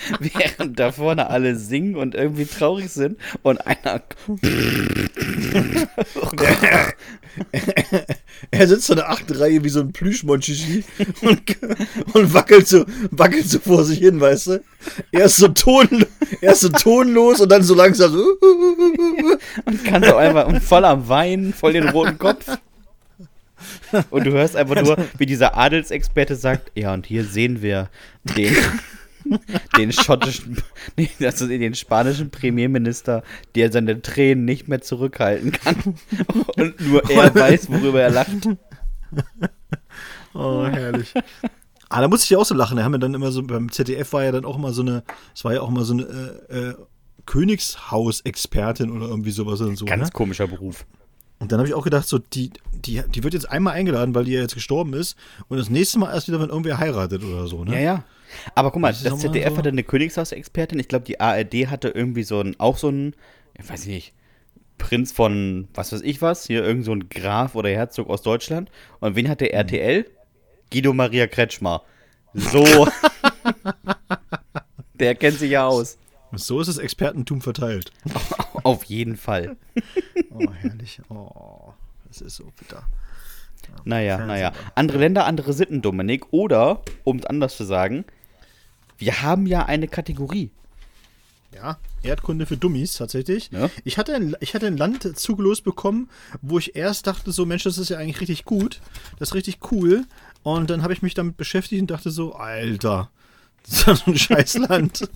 [0.20, 4.02] während da vorne alle singen und irgendwie traurig sind und einer.
[8.50, 10.84] er sitzt in der achten Reihe wie so ein Plüschmonchichi
[11.22, 11.42] und,
[12.14, 14.60] und wackelt, so, wackelt so vor sich hin, weißt du?
[15.12, 16.06] Er ist so, ton,
[16.40, 18.18] er ist so tonlos und dann so langsam so.
[19.64, 22.58] und kann so einfach voll am Weinen, voll den roten Kopf.
[24.10, 27.88] Und du hörst einfach nur, wie dieser Adelsexperte sagt, ja, und hier sehen wir
[28.36, 28.56] den,
[29.76, 30.62] den schottischen,
[30.96, 33.22] nee, also den spanischen Premierminister,
[33.54, 35.76] der seine Tränen nicht mehr zurückhalten kann.
[36.56, 38.48] Und nur er weiß, worüber er lacht.
[40.34, 41.14] Oh, herrlich.
[41.88, 42.76] Ah, da muss ich ja auch so lachen.
[42.76, 45.02] Da haben wir dann immer so, beim ZDF war ja dann auch immer so eine,
[45.34, 46.02] es war ja auch immer so eine
[46.50, 46.74] äh, äh,
[47.26, 49.86] Königshaus-Expertin oder irgendwie sowas und so.
[49.86, 50.12] Ganz ne?
[50.12, 50.86] komischer Beruf.
[51.38, 54.24] Und dann habe ich auch gedacht, so, die, die, die wird jetzt einmal eingeladen, weil
[54.24, 55.16] die ja jetzt gestorben ist.
[55.48, 57.74] Und das nächste Mal erst wieder, wenn irgendwer heiratet oder so, ne?
[57.74, 58.04] Ja, ja.
[58.54, 60.78] Aber guck mal, das, Das ZDF so- hatte eine Königshaus-Expertin.
[60.78, 63.14] Ich glaube, die ARD hatte irgendwie so ein, auch so ein,
[63.58, 64.14] ich weiß nicht,
[64.78, 68.70] Prinz von was weiß ich was, hier irgend so ein Graf oder Herzog aus Deutschland.
[69.00, 70.06] Und wen hatte RTL?
[70.72, 71.82] Guido Maria Kretschmer.
[72.34, 72.62] So.
[74.94, 75.96] Der kennt sich ja aus.
[76.34, 77.90] So ist das Expertentum verteilt.
[78.64, 79.56] Auf jeden Fall.
[80.30, 81.00] Oh, herrlich.
[81.08, 81.72] Oh,
[82.06, 82.84] das ist so bitter.
[83.84, 84.28] Naja, Fernsehen.
[84.28, 84.52] naja.
[84.76, 86.32] Andere Länder, andere Sitten, Dominik.
[86.32, 88.04] Oder, um es anders zu sagen,
[88.98, 90.50] wir haben ja eine Kategorie.
[91.54, 93.50] Ja, Erdkunde für Dummies tatsächlich.
[93.52, 93.70] Ja.
[93.84, 96.10] Ich, hatte ein, ich hatte ein Land zugelost bekommen,
[96.42, 98.80] wo ich erst dachte, so Mensch, das ist ja eigentlich richtig gut.
[99.18, 100.04] Das ist richtig cool.
[100.42, 103.10] Und dann habe ich mich damit beschäftigt und dachte so, Alter,
[103.62, 105.08] das ist ja so ein Scheißland.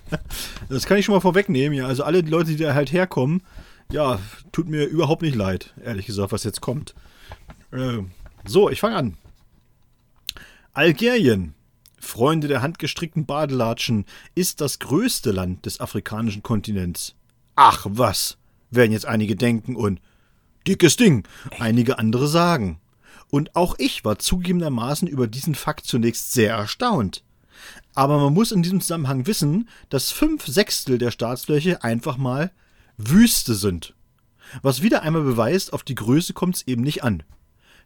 [0.68, 1.86] das kann ich schon mal vorwegnehmen, ja.
[1.86, 3.42] Also alle Leute, die da halt herkommen,
[3.90, 4.18] ja,
[4.52, 6.94] tut mir überhaupt nicht leid, ehrlich gesagt, was jetzt kommt.
[7.72, 7.98] Äh,
[8.44, 9.16] so, ich fange an.
[10.74, 11.54] Algerien,
[12.00, 17.14] Freunde der handgestrickten Badelatschen, ist das größte Land des afrikanischen Kontinents.
[17.56, 18.38] Ach was,
[18.70, 20.00] werden jetzt einige denken und
[20.66, 21.26] dickes Ding,
[21.58, 22.80] einige andere sagen.
[23.30, 27.24] Und auch ich war zugegebenermaßen über diesen Fakt zunächst sehr erstaunt.
[27.94, 32.52] Aber man muss in diesem Zusammenhang wissen, dass fünf Sechstel der Staatsfläche einfach mal
[32.96, 33.94] Wüste sind.
[34.62, 37.22] Was wieder einmal beweist, auf die Größe kommt es eben nicht an.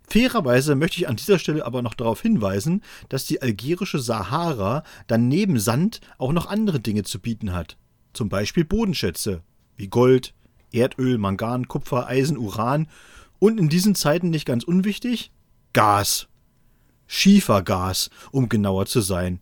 [0.09, 5.29] Fairerweise möchte ich an dieser Stelle aber noch darauf hinweisen, dass die algerische Sahara dann
[5.29, 7.77] neben Sand auch noch andere Dinge zu bieten hat.
[8.13, 9.43] Zum Beispiel Bodenschätze
[9.77, 10.35] wie Gold,
[10.73, 12.89] Erdöl, Mangan, Kupfer, Eisen, Uran
[13.39, 15.33] und in diesen Zeiten nicht ganz unwichtig
[15.73, 16.29] Gas.
[17.07, 19.41] Schiefergas, um genauer zu sein.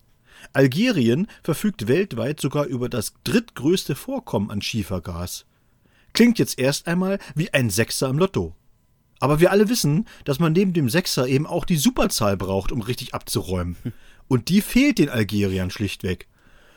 [0.52, 5.44] Algerien verfügt weltweit sogar über das drittgrößte Vorkommen an Schiefergas.
[6.12, 8.54] Klingt jetzt erst einmal wie ein Sechser im Lotto.
[9.20, 12.80] Aber wir alle wissen, dass man neben dem Sechser eben auch die Superzahl braucht, um
[12.80, 13.76] richtig abzuräumen.
[14.28, 16.26] Und die fehlt den Algeriern schlichtweg.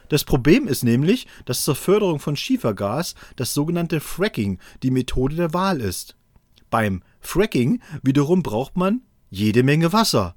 [0.10, 5.54] Das Problem ist nämlich, dass zur Förderung von Schiefergas das sogenannte Fracking die Methode der
[5.54, 6.16] Wahl ist.
[6.70, 10.36] Beim Fracking wiederum braucht man jede Menge Wasser.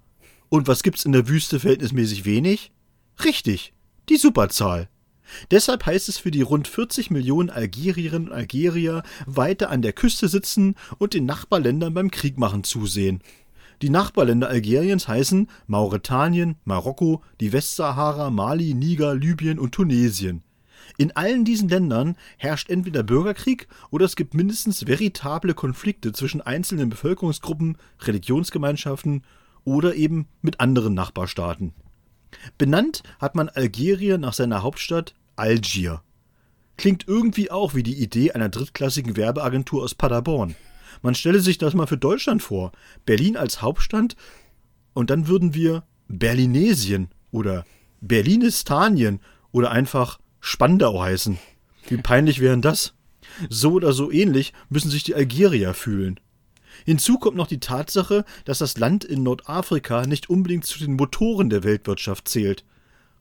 [0.49, 2.73] Und was gibt's in der Wüste verhältnismäßig wenig?
[3.25, 3.73] Richtig,
[4.09, 4.89] die Superzahl.
[5.51, 10.29] Deshalb heißt es für die rund 40 Millionen Algerierinnen und Algerier weiter an der Küste
[10.29, 13.21] sitzen und den Nachbarländern beim Krieg machen zusehen.
[13.83, 20.43] Die Nachbarländer Algeriens heißen Mauretanien, Marokko, die Westsahara, Mali, Niger, Libyen und Tunesien.
[20.99, 26.89] In allen diesen Ländern herrscht entweder Bürgerkrieg oder es gibt mindestens veritable Konflikte zwischen einzelnen
[26.89, 29.23] Bevölkerungsgruppen, Religionsgemeinschaften
[29.65, 31.75] oder eben mit anderen Nachbarstaaten.
[32.59, 36.03] Benannt hat man Algerien nach seiner Hauptstadt Algier.
[36.77, 40.55] Klingt irgendwie auch wie die Idee einer drittklassigen Werbeagentur aus Paderborn.
[41.03, 42.73] Man stelle sich das mal für Deutschland vor.
[43.05, 44.17] Berlin als Hauptstadt
[44.95, 47.65] und dann würden wir Berlinesien oder
[48.01, 49.21] Berlinestanien
[49.53, 51.39] oder einfach Spandau heißen.
[51.89, 52.95] Wie peinlich wären das?
[53.49, 56.21] So oder so ähnlich müssen sich die Algerier fühlen.
[56.85, 61.51] Hinzu kommt noch die Tatsache, dass das Land in Nordafrika nicht unbedingt zu den Motoren
[61.51, 62.65] der Weltwirtschaft zählt.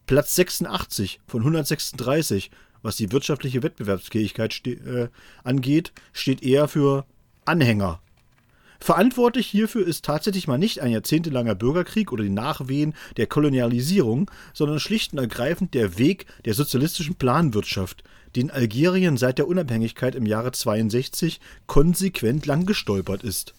[0.05, 5.09] Platz 86 von 136, was die wirtschaftliche Wettbewerbsfähigkeit ste äh,
[5.43, 7.05] angeht, steht eher für
[7.45, 8.01] Anhänger.
[8.79, 14.79] Verantwortlich hierfür ist tatsächlich mal nicht ein jahrzehntelanger Bürgerkrieg oder die Nachwehen der Kolonialisierung, sondern
[14.79, 18.03] schlicht und ergreifend der Weg der sozialistischen Planwirtschaft,
[18.35, 23.53] den Algerien seit der Unabhängigkeit im Jahre 62 konsequent lang gestolpert ist.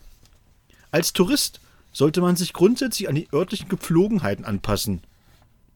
[0.90, 1.61] Als Tourist
[1.92, 5.00] sollte man sich grundsätzlich an die örtlichen Gepflogenheiten anpassen.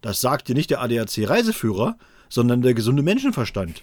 [0.02, 1.96] Das sagt dir nicht der ADAC-Reiseführer,
[2.28, 3.82] sondern der gesunde Menschenverstand.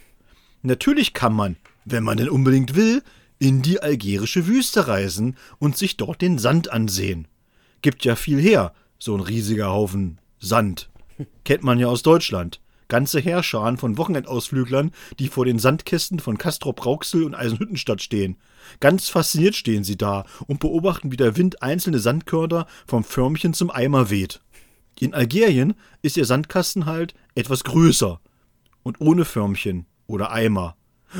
[0.62, 3.04] Natürlich kann man, wenn man denn unbedingt will,
[3.40, 7.28] in die algerische Wüste reisen und sich dort den Sand ansehen.
[7.82, 10.90] Gibt ja viel her, so ein riesiger Haufen Sand.
[11.44, 12.62] Kennt man ja aus Deutschland.
[12.88, 18.38] Ganze Heerscharen von Wochenendausflüglern, die vor den Sandkästen von Castrop Rauxel und Eisenhüttenstadt stehen.
[18.80, 23.72] Ganz fasziniert stehen sie da und beobachten, wie der Wind einzelne Sandkörner vom Förmchen zum
[23.72, 24.42] Eimer weht.
[25.00, 28.22] In Algerien ist ihr Sandkasten halt etwas größer
[28.84, 30.77] und ohne Förmchen oder Eimer.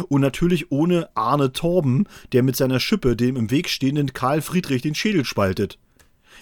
[0.10, 4.82] Und natürlich ohne Arne Torben, der mit seiner Schippe dem im Weg stehenden Karl Friedrich
[4.82, 5.80] den Schädel spaltet.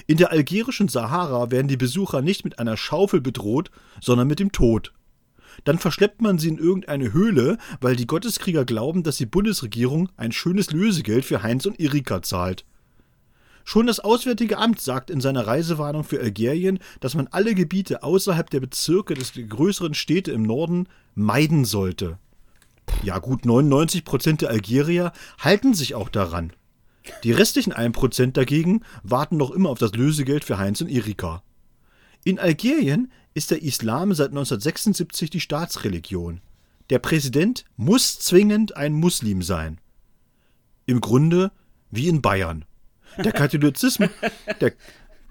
[0.08, 4.52] In der algerischen Sahara werden die Besucher nicht mit einer Schaufel bedroht, sondern mit dem
[4.52, 4.94] Tod.
[5.64, 10.34] Dann verschleppt man sie in irgendeine Höhle, weil die Gotteskrieger glauben, dass die Bundesregierung ein
[10.34, 12.66] schönes Lösegeld für Heinz und Erika zahlt.
[13.64, 18.48] Schon das Auswärtige Amt sagt in seiner Reisewarnung für Algerien, dass man alle Gebiete außerhalb
[18.50, 22.20] der Bezirke des größeren Städte im Norden meiden sollte.
[23.04, 26.54] Ja, gut 99 Prozent der Algerier halten sich auch daran.
[27.24, 31.44] Die restlichen 1 Prozent dagegen warten noch immer auf das Lösegeld für Heinz und Erika.
[32.24, 36.42] In Algerien ist der Islam seit 1976 die Staatsreligion.
[36.90, 39.80] Der Präsident muss zwingend ein Muslim sein.
[40.86, 41.52] Im Grunde
[41.92, 42.66] wie in Bayern.
[43.18, 44.10] Der Katholizismus,
[44.62, 44.74] der,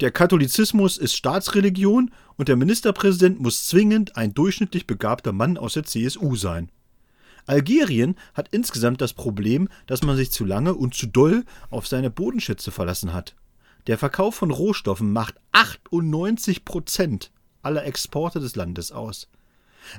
[0.00, 5.84] der Katholizismus ist Staatsreligion und der Ministerpräsident muss zwingend ein durchschnittlich begabter Mann aus der
[5.84, 6.70] CSU sein.
[7.46, 12.10] Algerien hat insgesamt das Problem, dass man sich zu lange und zu doll auf seine
[12.10, 13.34] Bodenschätze verlassen hat.
[13.86, 17.30] Der Verkauf von Rohstoffen macht 98 Prozent
[17.62, 19.28] aller Exporte des Landes aus.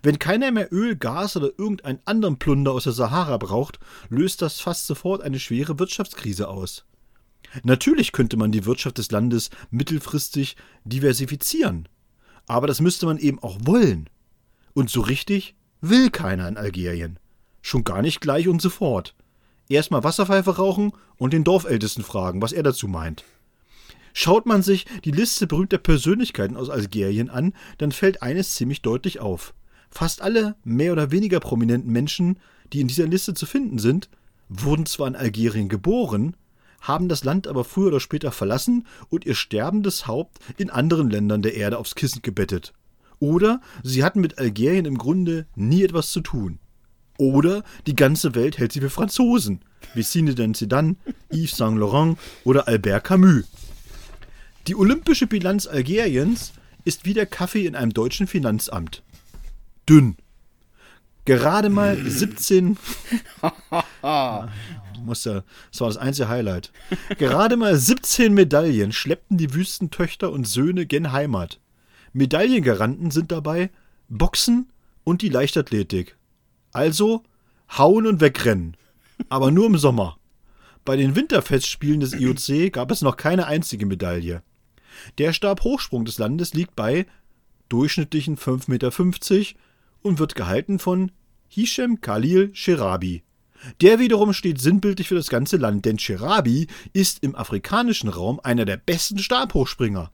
[0.01, 3.79] Wenn keiner mehr Öl, Gas oder irgendeinen anderen Plunder aus der Sahara braucht,
[4.09, 6.85] löst das fast sofort eine schwere Wirtschaftskrise aus.
[7.63, 11.87] Natürlich könnte man die Wirtschaft des Landes mittelfristig diversifizieren,
[12.47, 14.09] aber das müsste man eben auch wollen.
[14.73, 17.19] Und so richtig will keiner in Algerien.
[17.65, 19.15] Schon gar nicht gleich und sofort.
[19.69, 23.23] Erstmal Wasserpfeife rauchen und den Dorfältesten fragen, was er dazu meint.
[24.13, 29.19] Schaut man sich die Liste berühmter Persönlichkeiten aus Algerien an, dann fällt eines ziemlich deutlich
[29.19, 29.55] auf.
[29.89, 32.37] Fast alle mehr oder weniger prominenten Menschen,
[32.71, 34.09] die in dieser Liste zu finden sind,
[34.47, 36.37] wurden zwar in Algerien geboren,
[36.81, 41.41] haben das Land aber früher oder später verlassen und ihr sterbendes Haupt in anderen Ländern
[41.41, 42.73] der Erde aufs Kissen gebettet.
[43.17, 46.59] Oder sie hatten mit Algerien im Grunde nie etwas zu tun.
[47.17, 49.61] Oder die ganze Welt hält sie für Franzosen,
[49.93, 50.95] wie Zinedine Zidane,
[51.31, 53.45] Yves Saint Laurent oder Albert Camus.
[54.67, 59.03] Die olympische Bilanz Algeriens ist wie der Kaffee in einem deutschen Finanzamt.
[59.87, 60.17] Dünn.
[61.25, 62.77] Gerade mal 17.
[65.05, 66.71] muss ja, das war das einzige Highlight.
[67.17, 71.59] Gerade mal 17 Medaillen schleppten die Wüstentöchter und Söhne gen Heimat.
[72.13, 73.69] Medaillengaranten sind dabei
[74.09, 74.69] Boxen
[75.03, 76.15] und die Leichtathletik.
[76.75, 77.23] Also
[77.77, 78.75] hauen und wegrennen.
[79.29, 80.17] Aber nur im Sommer.
[80.83, 84.43] Bei den Winterfestspielen des IOC gab es noch keine einzige Medaille.
[85.17, 87.05] Der Stabhochsprung des Landes liegt bei
[87.69, 89.59] durchschnittlichen 5,50 Meter
[90.01, 91.11] und wird gehalten von
[91.47, 93.23] Hisham Khalil Sherabi.
[93.79, 98.65] Der wiederum steht sinnbildlich für das ganze Land, denn Sherabi ist im afrikanischen Raum einer
[98.65, 100.11] der besten Stabhochspringer.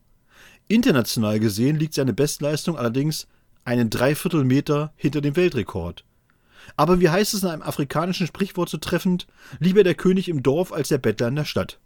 [0.68, 3.28] International gesehen liegt seine Bestleistung allerdings
[3.66, 6.06] einen Dreiviertelmeter hinter dem Weltrekord.
[6.76, 9.28] Aber wie heißt es in einem afrikanischen Sprichwort so treffend,
[9.60, 11.80] lieber der König im Dorf als der Bettler in der Stadt.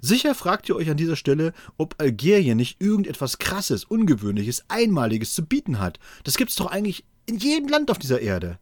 [0.00, 5.44] Sicher fragt ihr euch an dieser Stelle, ob Algerien nicht irgendetwas Krasses, Ungewöhnliches, Einmaliges zu
[5.44, 5.98] bieten hat.
[6.24, 8.58] Das gibt's doch eigentlich in jedem Land auf dieser Erde.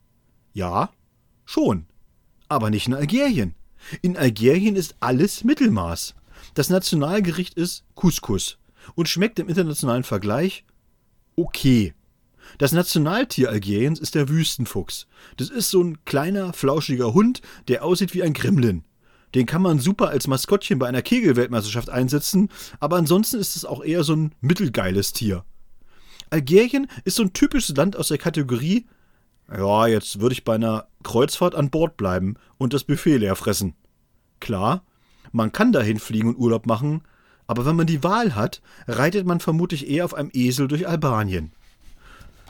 [0.52, 0.90] Ja,
[1.44, 1.86] schon.
[2.48, 3.54] Aber nicht in Algerien.
[4.00, 6.14] In Algerien ist alles Mittelmaß.
[6.54, 8.58] Das Nationalgericht ist Couscous
[8.94, 10.64] und schmeckt im internationalen Vergleich
[11.36, 11.94] okay.
[12.58, 15.06] Das Nationaltier Algeriens ist der Wüstenfuchs.
[15.36, 18.84] Das ist so ein kleiner, flauschiger Hund, der aussieht wie ein Gremlin.
[19.34, 23.82] Den kann man super als Maskottchen bei einer Kegelweltmeisterschaft einsetzen, aber ansonsten ist es auch
[23.82, 25.44] eher so ein mittelgeiles Tier.
[26.30, 28.86] Algerien ist so ein typisches Land aus der Kategorie,
[29.54, 33.74] ja, jetzt würde ich bei einer Kreuzfahrt an Bord bleiben und das Buffet leer fressen.
[34.40, 34.82] Klar,
[35.30, 37.02] man kann dahin fliegen und Urlaub machen,
[37.46, 41.52] aber wenn man die Wahl hat, reitet man vermutlich eher auf einem Esel durch Albanien.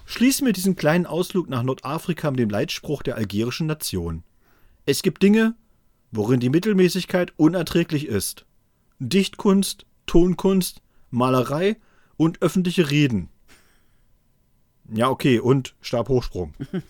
[0.04, 4.24] Schließen wir diesen kleinen Ausflug nach Nordafrika mit dem Leitspruch der algerischen Nation.
[4.84, 5.54] Es gibt Dinge,
[6.10, 8.44] worin die Mittelmäßigkeit unerträglich ist.
[8.98, 11.76] Dichtkunst, Tonkunst, Malerei
[12.16, 13.28] und öffentliche Reden.
[14.92, 16.54] Ja, okay, und Stabhochsprung.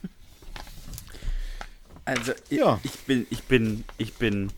[2.05, 2.81] Also, ja.
[2.83, 4.51] ich, ich bin, ich bin, ich bin,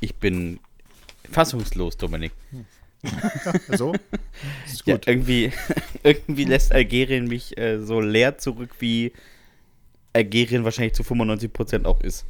[0.00, 0.60] ich bin
[1.30, 2.32] fassungslos, Dominik.
[3.76, 3.94] So?
[4.66, 5.06] Ist gut.
[5.06, 5.52] Ja, irgendwie,
[6.02, 9.12] irgendwie lässt Algerien mich äh, so leer zurück, wie
[10.12, 12.26] Algerien wahrscheinlich zu 95% auch ist.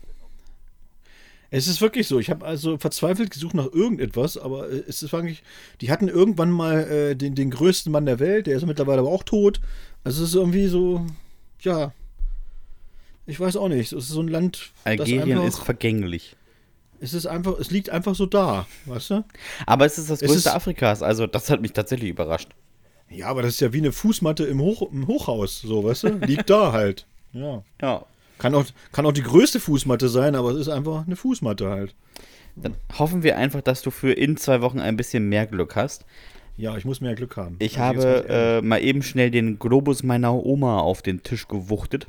[1.51, 2.21] Es ist wirklich so.
[2.21, 5.43] Ich habe also verzweifelt gesucht nach irgendetwas, aber äh, es ist wirklich.
[5.81, 9.11] Die hatten irgendwann mal äh, den, den größten Mann der Welt, der ist mittlerweile aber
[9.11, 9.61] auch tot.
[10.05, 11.05] Also es ist irgendwie so.
[11.63, 11.93] ja,
[13.27, 13.93] ich weiß auch nicht.
[13.93, 16.37] Es ist so ein Land, Algerien das ist vergänglich.
[17.01, 19.25] Es ist einfach, es liegt einfach so da, weißt du?
[19.67, 22.51] Aber es ist das größte ist- Afrikas, also das hat mich tatsächlich überrascht.
[23.09, 26.09] Ja, aber das ist ja wie eine Fußmatte im, Hoch, im Hochhaus, so, weißt du?
[26.27, 27.07] Liegt da halt.
[27.33, 27.63] Ja.
[27.83, 28.05] Ja.
[28.39, 31.95] Kann auch, kann auch die größte Fußmatte sein, aber es ist einfach eine Fußmatte halt.
[32.57, 36.05] Dann hoffen wir einfach, dass du für in zwei Wochen ein bisschen mehr Glück hast.
[36.57, 37.57] Ja, ich muss mehr Glück haben.
[37.59, 42.07] Ich Also habe äh, mal eben schnell den Globus meiner Oma auf den Tisch gewuchtet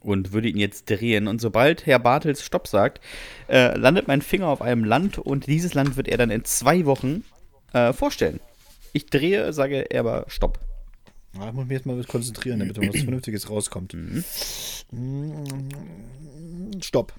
[0.00, 1.28] und würde ihn jetzt drehen.
[1.28, 3.00] Und sobald Herr Bartels Stopp sagt,
[3.48, 6.84] äh, landet mein Finger auf einem Land und dieses Land wird er dann in zwei
[6.86, 7.24] Wochen
[7.72, 8.40] äh, vorstellen.
[8.92, 10.58] Ich drehe, sage er aber Stopp.
[11.34, 13.94] Ja, ich muss mich jetzt mal konzentrieren, damit da was Vernünftiges rauskommt.
[13.94, 14.24] Mhm.
[14.90, 17.12] Mm, Stopp.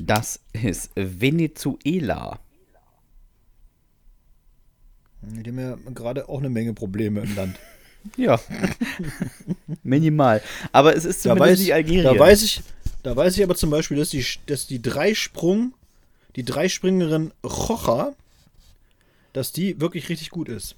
[0.00, 2.38] Das ist Venezuela.
[5.22, 7.58] Die haben ja gerade auch eine Menge Probleme im Land.
[8.16, 8.40] Ja.
[9.82, 10.42] Minimal.
[10.72, 12.04] Aber es ist Da zumindest weiß, nicht Algerien.
[12.04, 12.62] da, weiß ich,
[13.02, 15.74] da weiß ich aber zum Beispiel, dass die, dass die Dreisprung,
[16.36, 18.12] die Dreispringerin Rocha,
[19.32, 20.74] dass die wirklich richtig gut ist.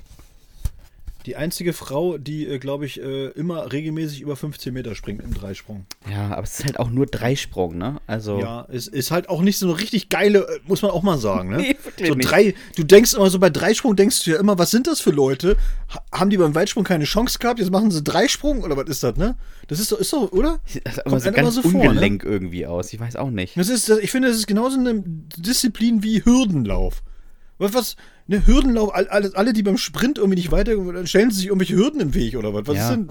[1.27, 5.33] Die einzige Frau, die, äh, glaube ich, äh, immer regelmäßig über 15 Meter springt im
[5.33, 5.87] Dreisprung.
[6.11, 7.99] ja, aber es ist halt auch nur Dreisprung, ne?
[8.07, 8.39] Also.
[8.41, 11.17] Ja, es ist halt auch nicht so eine richtig geile, äh, muss man auch mal
[11.17, 11.57] sagen, ne?
[11.63, 12.31] Nee, wirklich so nicht.
[12.31, 15.11] drei, du denkst immer so bei Dreisprung, denkst du ja immer, was sind das für
[15.13, 15.57] Leute?
[15.95, 17.59] Ha haben die beim Weitsprung keine Chance gehabt?
[17.59, 19.37] Jetzt machen sie Dreisprung oder was ist das, ne?
[19.69, 20.61] Das ist doch, ist doch, oder?
[20.85, 21.89] Das immer Kommt so ganz so vor, ne?
[21.89, 22.93] ungelenk irgendwie aus.
[22.93, 23.57] Ich weiß auch nicht.
[23.57, 25.03] Das ist, das- ich finde, das ist genauso eine
[25.39, 27.03] Disziplin wie Hürdenlauf.
[27.59, 31.31] Was, was ne, Hürdenlauf, all- alle, alle, die beim Sprint irgendwie nicht weiter, dann stellen
[31.31, 32.67] sie sich irgendwelche Hürden im Weg oder was?
[32.67, 32.91] Was Ja.
[32.91, 33.09] ist denn?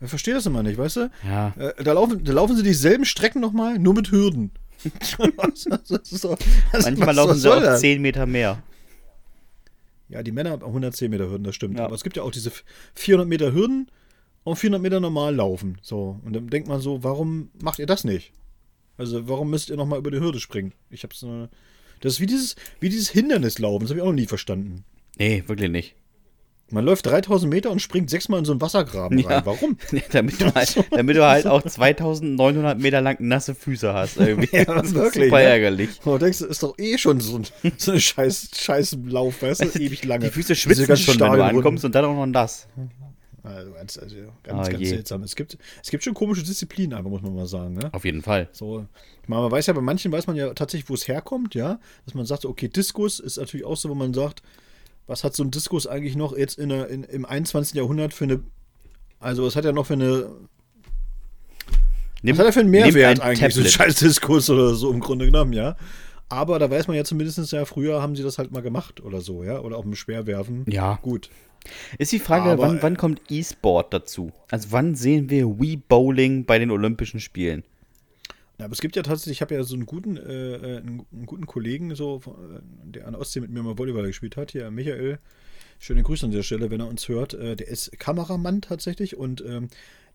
[0.00, 1.10] Ich verstehe das immer nicht, weißt du?
[1.26, 1.52] Ja.
[1.58, 4.50] Äh, da, laufen, da laufen sie dieselben Strecken nochmal, nur mit Hürden.
[5.18, 6.38] Doch-
[6.82, 7.80] Manchmal laufen sie auch das?
[7.80, 8.62] 10 Meter mehr.
[10.08, 11.78] Ja, die Männer haben 110 Meter Hürden, das stimmt.
[11.78, 11.84] Ja.
[11.84, 12.50] Aber es gibt ja auch diese
[12.94, 13.90] 400 Meter Hürden
[14.44, 15.78] und 400 Meter normal laufen.
[15.82, 16.20] So.
[16.24, 18.32] Und dann denkt man so, warum macht ihr das nicht?
[18.96, 20.72] Also, warum müsst ihr nochmal über die Hürde springen?
[20.90, 21.22] Ich hab's.
[21.22, 21.48] Äh,
[22.00, 24.84] das ist wie dieses, wie dieses Hindernislaufen, das habe ich auch noch nie verstanden.
[25.18, 25.94] Nee, wirklich nicht.
[26.70, 29.28] Man läuft 3000 Meter und springt sechsmal in so einen Wassergraben Ja.
[29.28, 29.42] rein.
[29.46, 29.78] Warum?
[30.12, 34.18] damit, du halt, damit du halt auch 2900 Meter lang nasse Füße hast.
[34.18, 34.48] Irgendwie.
[34.58, 35.44] Ja, das ist wirklich, super ne?
[35.44, 35.88] ärgerlich.
[36.04, 37.46] Und du denkst, ist doch eh schon so ein,
[37.78, 39.78] so ein scheiß, scheiß Lauf, weißt du?
[39.80, 40.26] Ewig lange.
[40.26, 42.68] Die Füße schwitzen schon, wenn du ankommst und dann auch noch das.
[43.42, 45.22] Also ganz, also ganz, Ah, ganz seltsam.
[45.22, 47.74] Es gibt, es gibt schon komische Disziplinen, einfach muss man mal sagen.
[47.74, 47.88] Ne?
[47.92, 48.48] Auf jeden Fall.
[48.52, 48.86] So,
[49.26, 51.78] man weiß ja, bei manchen weiß man ja tatsächlich, wo es herkommt, ja.
[52.04, 54.42] Dass man sagt, okay, Diskus ist natürlich auch so, wo man sagt,
[55.06, 57.74] was hat so ein Diskus eigentlich noch jetzt in, der, in im 21.
[57.74, 58.40] Jahrhundert für eine,
[59.20, 60.30] also was hat er noch für eine,
[62.22, 63.72] Nimm, was hat er für einen Mehrwert ein eigentlich, so ein Tablet.
[63.72, 65.76] scheiß Diskus oder so im Grunde genommen, ja.
[66.28, 69.20] Aber da weiß man ja zumindest ja, früher haben sie das halt mal gemacht oder
[69.20, 69.60] so, ja.
[69.60, 70.64] Oder auch im Speerwerfen.
[70.68, 70.98] Ja.
[71.00, 71.30] Gut.
[71.98, 74.32] Ist die Frage, Aber, wann, wann kommt E-Sport dazu?
[74.50, 77.64] Also wann sehen wir Wii Bowling bei den Olympischen Spielen?
[78.58, 81.06] Ja, aber es gibt ja tatsächlich, ich habe ja so einen guten, äh, äh, einen,
[81.12, 84.50] einen guten Kollegen, so, äh, der an der Ostsee mit mir mal Volleyball gespielt hat,
[84.50, 85.18] hier, Michael.
[85.78, 87.34] Schöne Grüße an dieser Stelle, wenn er uns hört.
[87.34, 89.68] Äh, der ist Kameramann tatsächlich und ähm,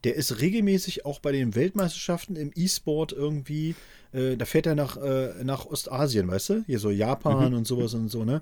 [0.03, 3.75] der ist regelmäßig auch bei den Weltmeisterschaften im E-Sport irgendwie,
[4.11, 6.63] äh, da fährt er nach, äh, nach Ostasien, weißt du?
[6.65, 8.41] Hier so Japan und sowas und so, ne?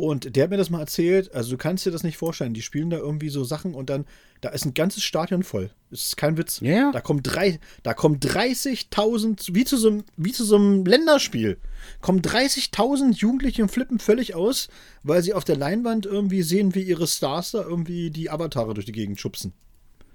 [0.00, 2.62] Und der hat mir das mal erzählt, also du kannst dir das nicht vorstellen, die
[2.62, 4.06] spielen da irgendwie so Sachen und dann,
[4.40, 5.70] da ist ein ganzes Stadion voll.
[5.90, 6.60] Das ist kein Witz.
[6.60, 6.90] Ja.
[6.92, 11.58] Da kommen drei, da kommen 30.000, wie zu so einem, wie zu so einem Länderspiel,
[12.00, 14.68] kommen 30.000 Jugendliche und flippen völlig aus,
[15.02, 18.86] weil sie auf der Leinwand irgendwie sehen, wie ihre Stars da irgendwie die Avatare durch
[18.86, 19.52] die Gegend schubsen.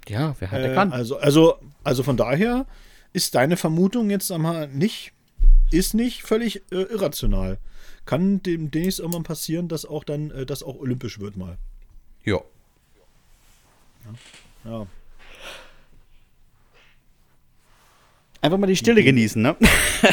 [0.08, 0.91] Ja, wer hat, der Äh, kann.
[0.91, 2.65] also, also, also von daher
[3.13, 5.13] ist deine Vermutung jetzt einmal nicht,
[5.71, 7.58] ist nicht völlig äh, irrational.
[8.05, 11.57] Kann dem demnächst irgendwann passieren, dass auch dann äh, das auch olympisch wird mal.
[12.23, 12.39] Ja.
[14.63, 14.85] Ja.
[18.41, 19.55] Einfach mal die Stille genießen, ne?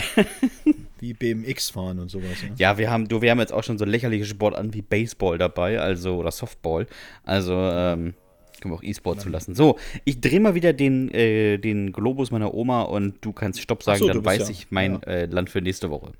[1.00, 2.40] Wie BMX fahren und sowas.
[2.42, 2.48] Ja.
[2.57, 5.37] Ja, wir haben, du, wir haben jetzt auch schon so lächerliche Sport an wie Baseball
[5.37, 6.87] dabei, also oder Softball.
[7.24, 8.14] Also ähm,
[8.61, 9.55] können wir auch E-Sport zulassen.
[9.55, 13.83] So, ich drehe mal wieder den, äh, den Globus meiner Oma und du kannst Stopp
[13.83, 15.00] sagen, so, dann weiß ja- ich mein ja.
[15.00, 16.12] äh, Land für nächste Woche.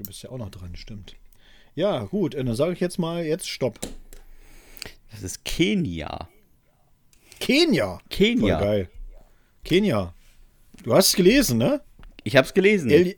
[0.00, 1.14] Du bist ja auch noch dran, stimmt.
[1.74, 3.78] Ja, gut, äh, dann sage ich jetzt mal jetzt Stopp.
[5.10, 6.26] Das ist Kenia.
[7.38, 8.00] Kenia.
[8.08, 8.58] Kenia.
[8.58, 8.90] Voll geil.
[9.62, 10.14] Kenia.
[10.82, 11.82] Du hast es gelesen, ne?
[12.24, 12.90] Ich hab's gelesen.
[12.90, 13.14] El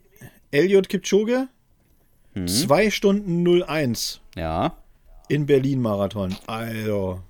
[0.51, 1.47] Eliot Kipchoge,
[2.33, 2.49] Hm.
[2.49, 4.75] 2 Stunden 01 ja.
[5.29, 6.35] in Berlin-Marathon.
[6.47, 7.21] Also,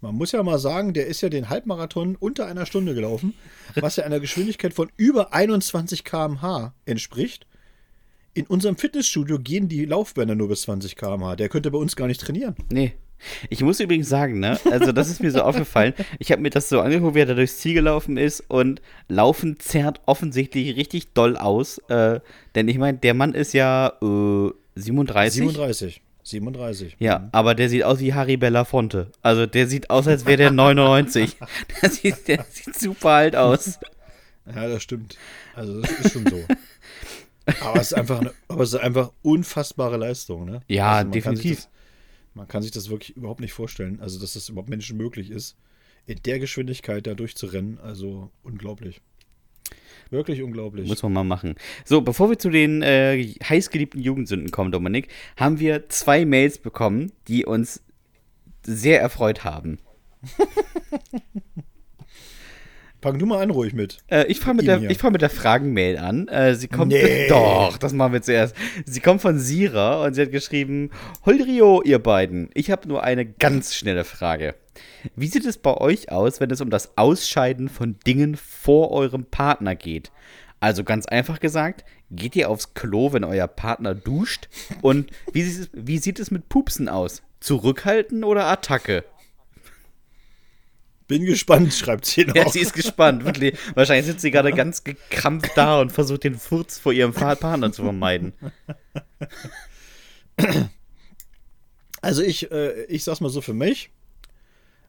[0.00, 3.34] man muss ja mal sagen, der ist ja den Halbmarathon unter einer Stunde gelaufen,
[3.74, 7.46] was ja einer Geschwindigkeit von über 21 km/h entspricht.
[8.36, 11.36] In unserem Fitnessstudio gehen die Laufbänder nur bis 20 km/h.
[11.36, 12.56] Der könnte bei uns gar nicht trainieren.
[12.70, 12.94] Nee.
[13.48, 15.94] Ich muss übrigens sagen, ne, also das ist mir so aufgefallen.
[16.18, 19.58] Ich habe mir das so angeguckt, wie er da durchs Ziel gelaufen ist und laufen
[19.60, 21.78] zerrt offensichtlich richtig doll aus.
[21.88, 22.20] Äh,
[22.56, 25.38] denn ich meine, der Mann ist ja äh, 37.
[25.38, 26.02] 37.
[26.24, 26.96] 37.
[26.98, 27.28] Ja, mhm.
[27.32, 29.12] aber der sieht aus wie Harry Belafonte.
[29.22, 31.36] Also der sieht aus, als wäre der 99.
[31.82, 33.78] der, sieht, der sieht super alt aus.
[34.54, 35.16] Ja, das stimmt.
[35.54, 36.44] Also das ist schon so.
[37.60, 40.60] Aber es ist einfach eine, aber es ist einfach unfassbare Leistung, ne?
[40.68, 41.62] Ja, also definitiv.
[41.62, 44.00] Kann das, man kann sich das wirklich überhaupt nicht vorstellen.
[44.00, 45.56] Also, dass das überhaupt Menschen möglich ist,
[46.06, 47.78] in der Geschwindigkeit da durchzurennen.
[47.78, 49.00] Also unglaublich.
[50.10, 50.88] Wirklich unglaublich.
[50.88, 51.54] Muss man mal machen.
[51.84, 57.12] So, bevor wir zu den äh, heißgeliebten Jugendsünden kommen, Dominik, haben wir zwei Mails bekommen,
[57.28, 57.82] die uns
[58.62, 59.78] sehr erfreut haben.
[63.04, 63.98] Fang du mal an, ruhig mit.
[64.10, 66.26] Äh, ich fange mit, der, fang mit der Fragenmail an.
[66.28, 66.90] Äh, sie kommt.
[66.90, 67.26] Nee.
[67.28, 68.56] Doch, das machen wir zuerst.
[68.86, 70.88] Sie kommt von Sira und sie hat geschrieben:
[71.26, 72.48] Holrio, ihr beiden.
[72.54, 74.54] Ich habe nur eine ganz schnelle Frage.
[75.16, 79.26] Wie sieht es bei euch aus, wenn es um das Ausscheiden von Dingen vor eurem
[79.26, 80.10] Partner geht?
[80.58, 84.48] Also ganz einfach gesagt, geht ihr aufs Klo, wenn euer Partner duscht?
[84.80, 85.44] Und wie,
[85.74, 87.22] wie sieht es mit Pupsen aus?
[87.40, 89.04] Zurückhalten oder Attacke?
[91.06, 92.34] Bin gespannt, schreibt sie noch.
[92.34, 93.58] Ja, sie ist gespannt, wirklich.
[93.74, 97.82] Wahrscheinlich sitzt sie gerade ganz gekrampft da und versucht den Furz vor ihrem Partner zu
[97.82, 98.32] vermeiden.
[102.00, 103.90] Also ich, äh, ich sag's mal so für mich.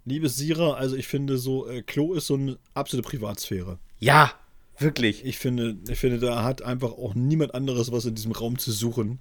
[0.03, 3.79] Liebes Sira, also ich finde so, äh, Klo ist so eine absolute Privatsphäre.
[3.99, 4.33] Ja,
[4.77, 5.25] wirklich.
[5.25, 8.71] Ich finde, ich finde, da hat einfach auch niemand anderes was in diesem Raum zu
[8.71, 9.19] suchen.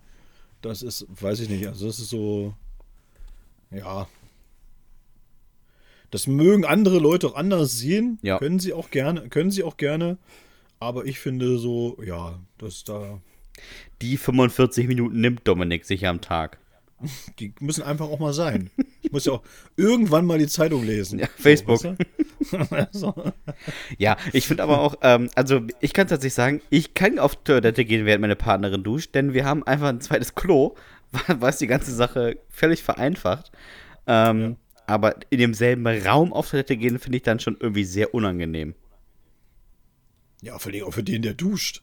[0.61, 2.55] Das ist, weiß ich nicht, also das ist so,
[3.71, 4.09] ja,
[6.15, 8.21] das mögen andere Leute auch anders sehen.
[8.23, 8.39] Ja.
[8.39, 10.17] Können sie auch gerne, können sie auch gerne.
[10.79, 13.21] Aber ich finde so, ja, dass da.
[14.01, 16.59] Die 45 Minuten nimmt Dominik sich am Tag.
[17.41, 18.71] Die müssen einfach auch mal sein.
[19.03, 19.43] Ich muss ja auch
[19.77, 21.19] irgendwann mal die Zeitung lesen.
[21.19, 21.81] Ja, Facebook.
[21.81, 21.97] So,
[22.53, 23.33] weißt du?
[23.99, 27.85] Ja, ich finde aber auch, ähm, also ich kann tatsächlich sagen, ich kann auf Toilette
[27.85, 30.77] gehen, während meine Partnerin duscht, denn wir haben einfach ein zweites Klo,
[31.27, 33.51] was die ganze Sache völlig vereinfacht.
[34.07, 34.57] Ähm, ja
[34.87, 38.75] aber in demselben Raum auf Toilette gehen, finde ich dann schon irgendwie sehr unangenehm.
[40.43, 41.81] Ja, vor allem auch für den, der duscht.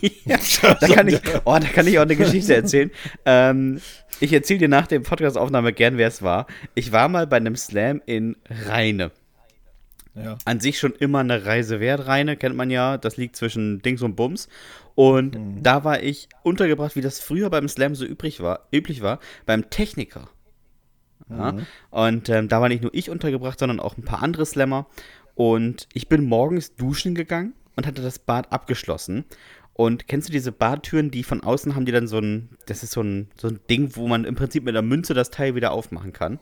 [0.24, 2.90] ja, da, kann ich, oh, da kann ich auch eine Geschichte erzählen.
[3.26, 3.80] ähm,
[4.20, 6.46] ich erzähle dir nach der Podcast-Aufnahme gern, wer es war.
[6.74, 9.10] Ich war mal bei einem Slam in Rheine.
[10.14, 10.38] Ja.
[10.46, 12.06] An sich schon immer eine Reise wert.
[12.06, 12.96] Rheine kennt man ja.
[12.96, 14.48] Das liegt zwischen Dings und Bums.
[14.94, 15.62] Und mhm.
[15.62, 19.68] da war ich untergebracht, wie das früher beim Slam so übrig war, üblich war, beim
[19.68, 20.30] Techniker.
[21.28, 21.52] Ja?
[21.52, 21.66] Mhm.
[21.90, 24.86] Und ähm, da war nicht nur ich untergebracht, sondern auch ein paar andere Slammer.
[25.34, 29.24] Und ich bin morgens duschen gegangen und hatte das Bad abgeschlossen.
[29.72, 32.92] Und kennst du diese Badtüren, die von außen haben, die dann so ein, das ist
[32.92, 35.72] so ein, so ein Ding, wo man im Prinzip mit einer Münze das Teil wieder
[35.72, 36.38] aufmachen kann?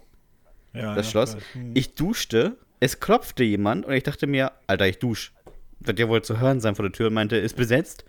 [0.74, 0.94] Ja.
[0.94, 1.36] Das ja, Schloss.
[1.54, 1.70] Hm.
[1.72, 5.32] Ich duschte, es klopfte jemand und ich dachte mir, Alter, ich dusche.
[5.80, 8.04] Wird ja wohl zu hören sein vor der Tür und meinte, ist besetzt.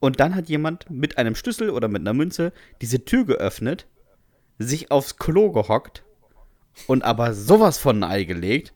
[0.00, 3.86] Und dann hat jemand mit einem Schlüssel oder mit einer Münze diese Tür geöffnet,
[4.62, 6.02] sich aufs Klo gehockt
[6.86, 8.72] und aber sowas von ein Ei gelegt.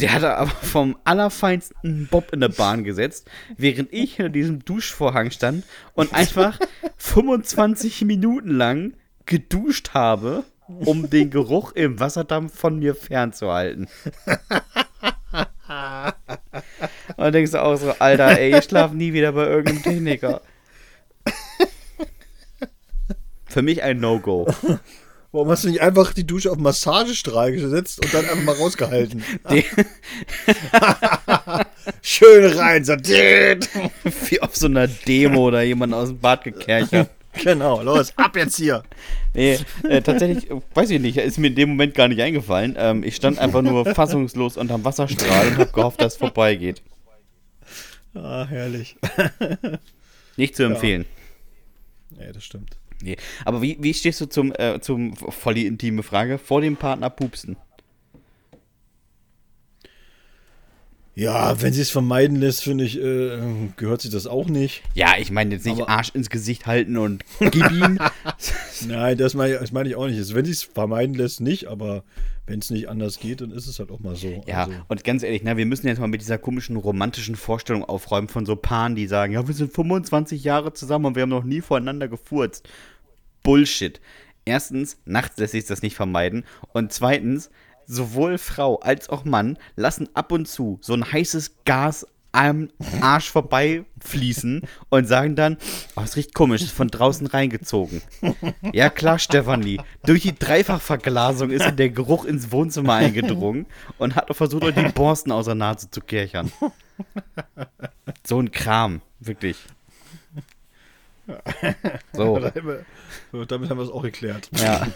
[0.00, 5.30] Der hat aber vom allerfeinsten Bob in der Bahn gesetzt, während ich hinter diesem Duschvorhang
[5.30, 6.60] stand und einfach
[6.96, 8.94] 25 Minuten lang
[9.26, 13.88] geduscht habe, um den Geruch im Wasserdampf von mir fernzuhalten.
[17.16, 20.40] Und dann denkst du auch so, Alter, ey, ich schlaf nie wieder bei irgendeinem Techniker.
[23.54, 24.52] Für mich ein No-Go.
[25.30, 29.22] Warum hast du nicht einfach die Dusche auf Massagestrahl gesetzt und dann einfach mal rausgehalten?
[32.02, 32.94] Schön rein, so.
[32.94, 37.10] Wie auf so einer Demo oder jemand aus dem Bad gekerchert.
[37.44, 38.82] Genau, los, ab jetzt hier.
[39.34, 42.74] Nee, äh, tatsächlich, weiß ich nicht, ist mir in dem Moment gar nicht eingefallen.
[42.76, 46.82] Ähm, ich stand einfach nur fassungslos unterm Wasserstrahl und habe gehofft, dass es vorbeigeht.
[48.14, 48.96] Ah, herrlich.
[50.36, 51.04] Nicht zu empfehlen.
[52.10, 52.76] Ja, nee, das stimmt.
[53.02, 53.16] Nee.
[53.44, 57.10] Aber wie, wie stehst du zum, äh, zum voll die intime Frage, vor dem Partner
[57.10, 57.56] pupsen?
[61.16, 63.38] Ja, wenn sie es vermeiden lässt, finde ich, äh,
[63.76, 64.82] gehört sich das auch nicht.
[64.94, 68.00] Ja, ich meine jetzt nicht aber Arsch ins Gesicht halten und gib ihm.
[68.88, 70.18] Nein, das meine ich, mein ich auch nicht.
[70.18, 72.02] Also, wenn sie es vermeiden lässt, nicht, aber
[72.46, 74.42] wenn es nicht anders geht, dann ist es halt auch mal so.
[74.46, 74.72] Ja, also.
[74.88, 78.44] und ganz ehrlich, ne, wir müssen jetzt mal mit dieser komischen romantischen Vorstellung aufräumen von
[78.44, 81.60] so Paaren, die sagen, ja, wir sind 25 Jahre zusammen und wir haben noch nie
[81.60, 82.68] voreinander gefurzt.
[83.44, 84.00] Bullshit.
[84.44, 86.44] Erstens, nachts lässt sich das nicht vermeiden.
[86.72, 87.50] Und zweitens,
[87.86, 92.68] sowohl Frau als auch Mann lassen ab und zu so ein heißes Gas am
[93.00, 95.56] Arsch vorbei fließen und sagen dann,
[95.94, 98.02] oh, es riecht komisch, ist von draußen reingezogen.
[98.72, 103.66] Ja klar, Stefanie, durch die Dreifachverglasung ist der Geruch ins Wohnzimmer eingedrungen
[103.98, 106.50] und hat versucht, die Borsten aus der Nase zu kirchern.
[108.26, 109.58] So ein Kram, wirklich.
[112.12, 112.38] So.
[113.32, 114.50] Damit haben wir es auch geklärt.
[114.58, 114.86] Ja.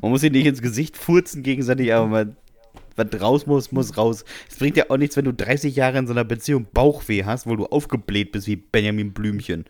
[0.00, 2.36] Man muss sich nicht ins Gesicht furzen gegenseitig, aber man,
[2.96, 4.24] was raus muss, muss raus.
[4.50, 7.46] Es bringt ja auch nichts, wenn du 30 Jahre in so einer Beziehung Bauchweh hast,
[7.46, 9.64] wo du aufgebläht bist wie Benjamin Blümchen.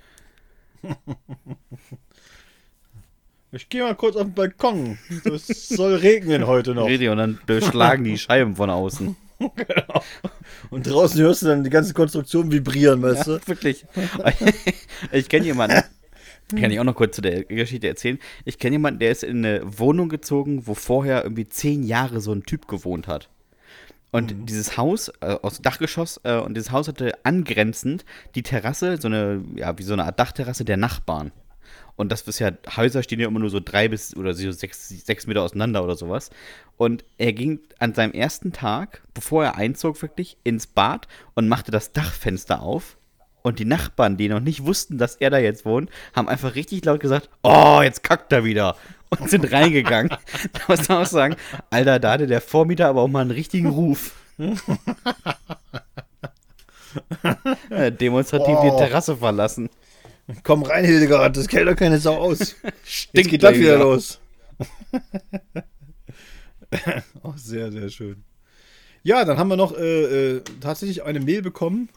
[3.51, 4.99] Ich gehe mal kurz auf den Balkon.
[5.25, 6.87] Es soll regnen heute noch.
[6.87, 9.17] Richtig, und dann schlagen die Scheiben von außen.
[9.39, 10.03] genau.
[10.71, 13.47] Und draußen hörst du dann die ganze Konstruktion vibrieren, weißt ja, du?
[13.47, 13.87] Wirklich.
[15.13, 15.83] Ich kenne jemanden,
[16.49, 18.19] kann ich auch noch kurz zu der Geschichte erzählen.
[18.45, 22.33] Ich kenne jemanden, der ist in eine Wohnung gezogen, wo vorher irgendwie zehn Jahre so
[22.33, 23.29] ein Typ gewohnt hat.
[24.11, 24.47] Und mhm.
[24.47, 29.45] dieses Haus, äh, aus Dachgeschoss, äh, und dieses Haus hatte angrenzend die Terrasse, so eine,
[29.55, 31.33] ja, wie so eine Art Dachterrasse der Nachbarn.
[31.97, 34.89] Und das ist ja, Häuser stehen ja immer nur so drei bis oder so sechs,
[34.89, 36.31] sechs Meter auseinander oder sowas.
[36.77, 41.73] Und er ging an seinem ersten Tag, bevor er einzog, wirklich ins Bad und machte
[41.73, 42.97] das Dachfenster auf.
[43.49, 46.85] Und die Nachbarn, die noch nicht wussten, dass er da jetzt wohnt, haben einfach richtig
[46.85, 48.77] laut gesagt: Oh, jetzt kackt er wieder.
[49.09, 50.11] Und sind reingegangen.
[50.53, 51.35] da muss man auch sagen:
[51.71, 54.13] Alter, da hatte der Vormieter aber auch mal einen richtigen Ruf.
[57.99, 58.71] demonstrativ oh.
[58.71, 59.71] die Terrasse verlassen.
[60.43, 62.55] Komm rein, Hildegard, das hält doch keine Sau aus.
[63.13, 64.21] Jetzt geht das wieder los.
[67.23, 68.23] oh, sehr, sehr schön.
[69.03, 71.89] Ja, dann haben wir noch äh, äh, tatsächlich eine Mail bekommen.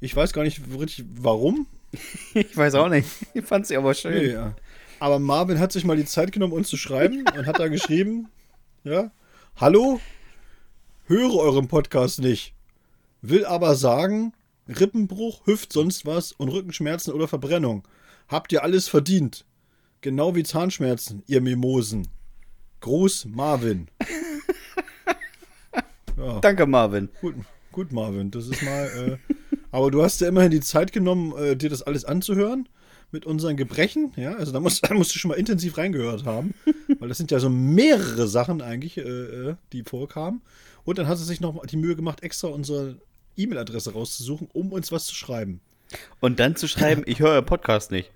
[0.00, 1.66] Ich weiß gar nicht richtig warum.
[2.34, 3.08] ich weiß auch nicht.
[3.34, 4.14] Ich fand sie aber schön.
[4.14, 4.54] Nee, ja.
[5.00, 8.28] Aber Marvin hat sich mal die Zeit genommen, uns zu schreiben und hat da geschrieben:
[8.84, 9.10] Ja,
[9.56, 10.00] hallo,
[11.06, 12.54] höre euren Podcast nicht.
[13.22, 14.32] Will aber sagen,
[14.68, 17.86] Rippenbruch, Hüft, sonst was und Rückenschmerzen oder Verbrennung.
[18.28, 19.44] Habt ihr alles verdient.
[20.00, 22.06] Genau wie Zahnschmerzen, ihr Mimosen.
[22.80, 23.88] Gruß, Marvin.
[26.18, 26.40] Ja.
[26.40, 27.08] Danke, Marvin.
[27.20, 27.36] Gut,
[27.70, 28.30] gut, Marvin.
[28.30, 29.18] Das ist mal.
[29.28, 29.34] Äh,
[29.70, 32.68] aber du hast ja immerhin die Zeit genommen, äh, dir das alles anzuhören
[33.10, 34.12] mit unseren Gebrechen.
[34.16, 36.54] Ja, also da musst, da musst, du schon mal intensiv reingehört haben,
[36.98, 40.42] weil das sind ja so mehrere Sachen eigentlich, äh, äh die vorkamen.
[40.84, 42.96] Und dann hast du sich noch die Mühe gemacht, extra unsere
[43.36, 45.60] E-Mail-Adresse rauszusuchen, um uns was zu schreiben.
[46.20, 48.10] Und dann zu schreiben, ich höre Podcast nicht.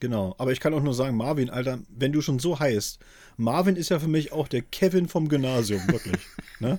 [0.00, 2.98] Genau, aber ich kann auch nur sagen, Marvin, Alter, wenn du schon so heißt,
[3.36, 6.20] Marvin ist ja für mich auch der Kevin vom Gymnasium, wirklich.
[6.60, 6.78] ne?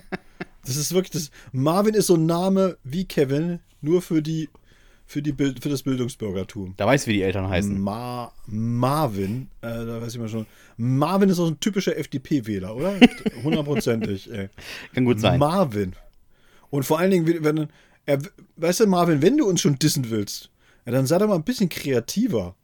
[0.64, 1.30] Das ist wirklich das.
[1.52, 4.48] Marvin ist so ein Name wie Kevin, nur für die
[5.06, 6.74] für, die für das Bildungsbürgertum.
[6.76, 7.80] Da weiß, wie die Eltern heißen.
[7.80, 10.46] Ma Marvin, äh, da weiß ich mal schon.
[10.76, 12.98] Marvin ist auch ein typischer FDP-Wähler, oder?
[13.44, 14.48] Hundertprozentig, ey.
[14.92, 15.38] Kann gut sein.
[15.38, 15.94] Marvin.
[16.70, 17.68] Und vor allen Dingen, wenn,
[18.04, 18.18] er,
[18.56, 20.50] weißt du, Marvin, wenn du uns schon dissen willst,
[20.84, 22.56] ja, dann sei doch mal ein bisschen kreativer.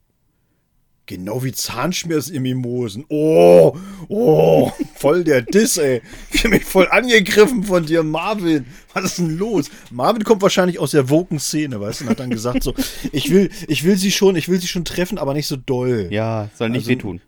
[1.07, 3.05] Genau wie Zahnschmerzen im Mimosen.
[3.09, 3.77] Oh,
[4.09, 6.01] oh, voll der Diss, ey.
[6.31, 8.67] Ich bin mich voll angegriffen von dir, Marvin.
[8.93, 9.69] Was ist denn los?
[9.91, 12.73] Marvin kommt wahrscheinlich aus der Woken-Szene, weißt du, und hat dann gesagt so,
[13.11, 16.07] ich will, ich will sie schon, ich will sie schon treffen, aber nicht so doll.
[16.11, 17.21] Ja, soll nicht also, wehtun.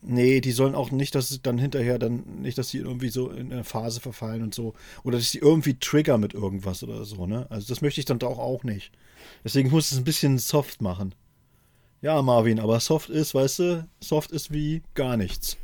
[0.00, 3.30] Nee, die sollen auch nicht, dass es dann hinterher dann, nicht, dass die irgendwie so
[3.30, 4.74] in eine Phase verfallen und so.
[5.02, 7.46] Oder dass die irgendwie trigger mit irgendwas oder so, ne?
[7.50, 8.92] Also das möchte ich dann doch auch nicht.
[9.44, 11.14] Deswegen muss es ein bisschen soft machen.
[12.00, 15.56] Ja, Marvin, aber soft ist, weißt du, soft ist wie gar nichts.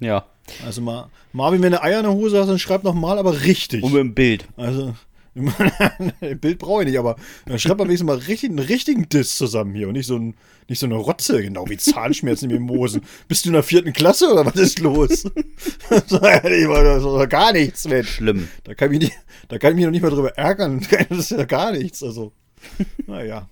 [0.00, 0.26] Ja.
[0.64, 3.82] Also Ma Marvin, wenn du Eier in der Hose hast, dann schreib nochmal, aber richtig.
[3.82, 4.48] Und mit dem Bild.
[4.56, 4.94] Also,
[6.40, 9.74] Bild brauche ich nicht, aber dann schreibt man wenigstens mal richtig, einen richtigen Diss zusammen
[9.74, 10.34] hier und nicht so, ein,
[10.68, 13.02] nicht so eine Rotze, genau wie Zahnschmerzen im Mimosen.
[13.28, 15.24] Bist du in der vierten Klasse oder was ist los?
[15.90, 18.08] das ist gar nichts, Mensch.
[18.08, 18.48] Schlimm.
[18.64, 19.18] Da kann, ich mich nicht,
[19.48, 20.84] da kann ich mich noch nicht mal drüber ärgern.
[21.08, 22.02] Das ist ja gar nichts.
[22.02, 22.32] Also,
[23.06, 23.48] naja.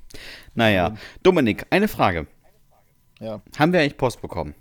[0.55, 0.97] Naja.
[1.23, 2.27] Dominik, eine Frage.
[3.21, 3.43] Ja.
[3.59, 4.55] Haben wir eigentlich Post bekommen?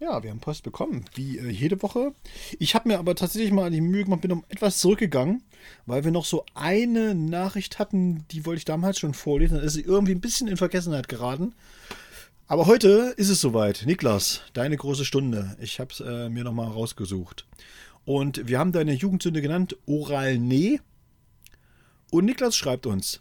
[0.00, 2.12] Ja, wir haben Post bekommen, wie äh, jede Woche.
[2.60, 5.42] Ich habe mir aber tatsächlich mal die Mühe gemacht, bin um etwas zurückgegangen,
[5.86, 9.56] weil wir noch so eine Nachricht hatten, die wollte ich damals schon vorlesen.
[9.56, 11.52] Dann ist sie irgendwie ein bisschen in Vergessenheit geraten.
[12.46, 13.82] Aber heute ist es soweit.
[13.86, 15.56] Niklas, deine große Stunde.
[15.60, 17.44] Ich habe es äh, mir nochmal rausgesucht.
[18.04, 20.80] Und wir haben deine Jugendsünde genannt, Oral Nee.
[22.10, 23.20] Und Niklas schreibt uns,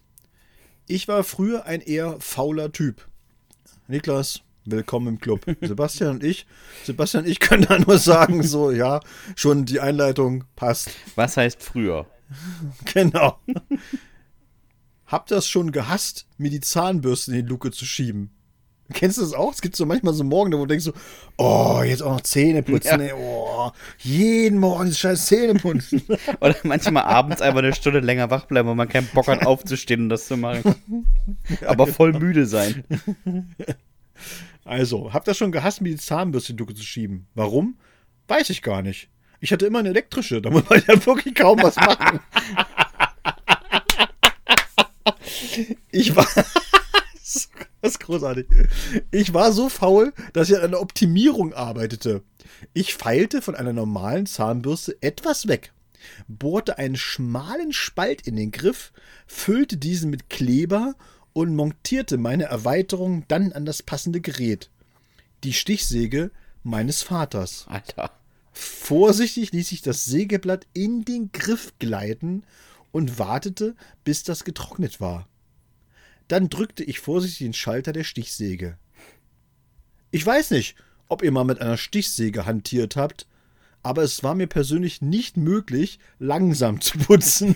[0.88, 3.08] ich war früher ein eher fauler Typ.
[3.88, 5.46] Niklas, Willkommen im Club.
[5.62, 6.46] Sebastian und ich,
[6.84, 9.00] Sebastian und ich können da nur sagen, so, ja,
[9.38, 10.90] schon die Einleitung passt.
[11.16, 12.06] Was heißt früher?
[12.94, 13.40] Genau.
[15.06, 18.32] Habt das schon gehasst, mir die Zahnbürste in die Luke zu schieben?
[18.94, 19.52] Kennst du das auch?
[19.54, 20.94] Es gibt so manchmal so Morgen, wo du denkst so,
[21.38, 23.08] oh, jetzt auch noch Zähne putzen, ja.
[23.08, 26.02] ey, oh, jeden Morgen das scheiß Zähne putzen.
[26.40, 30.04] Oder manchmal abends einfach eine Stunde länger wach bleiben, weil man keinen Bock hat aufzustehen
[30.04, 30.76] und das zu machen.
[31.66, 32.84] Aber voll müde sein.
[34.64, 37.28] Also, habt ihr schon gehasst, mir die Zahnbürste in die Ducke zu schieben?
[37.36, 37.78] Warum?
[38.28, 39.10] Weiß ich gar nicht.
[39.40, 42.20] Ich hatte immer eine elektrische, da muss man ja wirklich kaum was machen.
[45.92, 46.28] ich war.
[47.82, 48.47] Das ist großartig.
[49.11, 52.23] Ich war so faul, dass ich an einer Optimierung arbeitete.
[52.73, 55.73] Ich feilte von einer normalen Zahnbürste etwas weg,
[56.28, 58.93] bohrte einen schmalen Spalt in den Griff,
[59.25, 60.95] füllte diesen mit Kleber
[61.34, 64.69] und montierte meine Erweiterung dann an das passende Gerät.
[65.43, 66.32] Die Stichsäge
[66.63, 67.65] meines Vaters.
[67.67, 68.11] Alter.
[68.53, 72.43] Vorsichtig ließ ich das Sägeblatt in den Griff gleiten
[72.91, 75.28] und wartete, bis das getrocknet war.
[76.28, 78.78] Dann drückte ich vorsichtig den Schalter der Stichsäge.
[80.11, 80.75] Ich weiß nicht,
[81.07, 83.28] ob ihr mal mit einer Stichsäge hantiert habt,
[83.84, 87.55] aber es war mir persönlich nicht möglich, langsam zu putzen.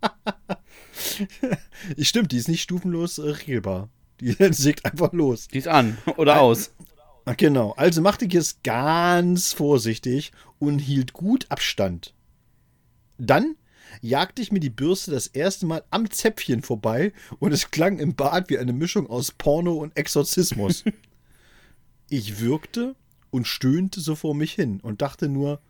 [1.96, 3.88] ich stimmt, die ist nicht stufenlos regelbar.
[4.20, 5.48] Die sägt einfach los.
[5.48, 6.72] Die ist an oder aus.
[7.36, 10.30] Genau, also machte ich es ganz vorsichtig
[10.60, 12.14] und hielt gut Abstand.
[13.18, 13.56] Dann
[14.00, 18.14] jagte ich mir die Bürste das erste Mal am Zäpfchen vorbei und es klang im
[18.14, 20.84] Bad wie eine Mischung aus Porno und Exorzismus.
[22.10, 22.94] ich würgte
[23.30, 25.60] und stöhnte so vor mich hin und dachte nur,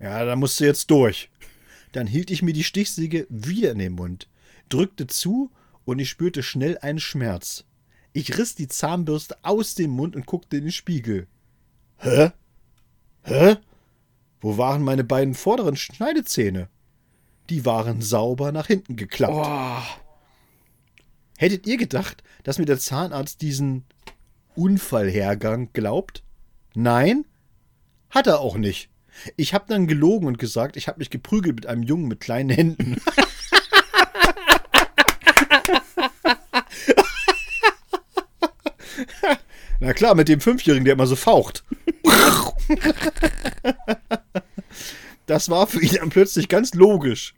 [0.00, 1.30] ja, da musst du jetzt durch.
[1.92, 4.28] Dann hielt ich mir die Stichsäge wieder in den Mund,
[4.68, 5.50] drückte zu
[5.84, 7.64] und ich spürte schnell einen Schmerz.
[8.12, 11.26] Ich riss die Zahnbürste aus dem Mund und guckte in den Spiegel.
[11.96, 12.30] Hä?
[13.22, 13.56] Hä?
[14.40, 16.68] Wo waren meine beiden vorderen Schneidezähne?
[17.50, 19.34] Die waren sauber nach hinten geklappt.
[19.34, 19.82] Oh.
[21.36, 23.84] Hättet ihr gedacht, dass mir der Zahnarzt diesen
[24.54, 26.22] Unfallhergang glaubt?
[26.74, 27.24] Nein?
[28.10, 28.90] Hat er auch nicht.
[29.36, 32.50] Ich habe dann gelogen und gesagt, ich habe mich geprügelt mit einem Jungen mit kleinen
[32.50, 32.96] Händen.
[39.80, 41.64] Na klar, mit dem Fünfjährigen, der immer so faucht.
[45.26, 47.34] Das war für ihn dann plötzlich ganz logisch.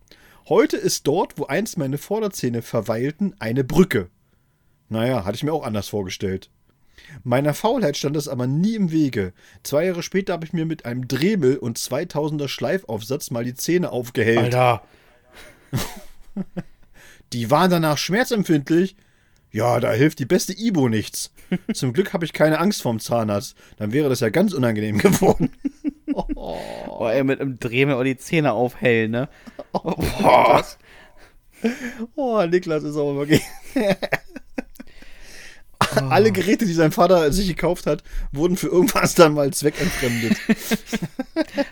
[0.49, 4.11] Heute ist dort, wo einst meine Vorderzähne verweilten, eine Brücke.
[4.89, 6.51] Naja, hatte ich mir auch anders vorgestellt.
[7.25, 9.33] Meiner Faulheit stand es aber nie im Wege.
[9.63, 13.91] Zwei Jahre später habe ich mir mit einem Dremel und 2000er Schleifaufsatz mal die Zähne
[13.91, 14.55] aufgehellt.
[14.55, 14.83] Alter.
[17.33, 18.97] Die waren danach schmerzempfindlich.
[19.51, 21.33] Ja, da hilft die beste Ibo nichts.
[21.73, 23.57] Zum Glück habe ich keine Angst vorm Zahnarzt.
[23.79, 25.51] Dann wäre das ja ganz unangenehm geworden.
[26.35, 26.59] Oh,
[26.89, 29.29] oh ey, mit einem Dremel und die Zähne aufhellen, ne?
[29.73, 30.65] Oh, Boah.
[32.15, 33.43] oh Niklas ist aber wirklich.
[35.81, 36.01] Oh.
[36.11, 38.03] Alle Geräte, die sein Vater sich gekauft hat,
[38.33, 40.37] wurden für irgendwas dann mal zweckentfremdet.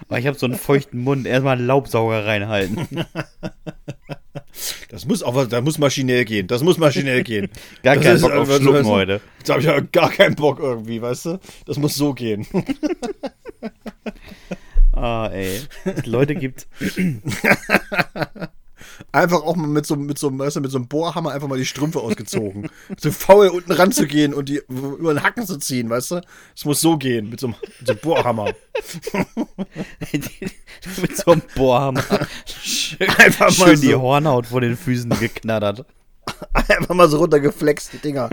[0.09, 1.27] oh, ich habe so einen feuchten Mund.
[1.27, 2.87] Erstmal einen Laubsauger reinhalten.
[4.89, 6.47] Das muss aber, da muss maschinell gehen.
[6.47, 7.49] Das muss maschinell gehen.
[7.83, 9.21] Gar keinen Bock auf Schlucken heute.
[9.45, 11.41] Da habe ich ja gar keinen Bock irgendwie, weißt du?
[11.67, 12.47] Das muss so gehen.
[14.93, 15.61] Ah, ey.
[16.05, 16.67] Leute gibt.
[19.13, 21.59] Einfach auch mal mit so, mit so, weißt du, mit so einem Bohrhammer einfach mal
[21.59, 22.69] die Strümpfe ausgezogen.
[22.99, 26.21] so faul unten ranzugehen und die über den Hacken zu ziehen, weißt du?
[26.57, 28.53] Es muss so gehen, mit so einem, mit so einem Bohrhammer.
[31.01, 32.05] mit so einem Bohrhammer.
[32.47, 33.83] Schön, einfach mal schön so.
[33.83, 35.87] die Hornhaut vor den Füßen geknattert.
[36.53, 38.31] Einfach mal so runtergeflext, die Dinger.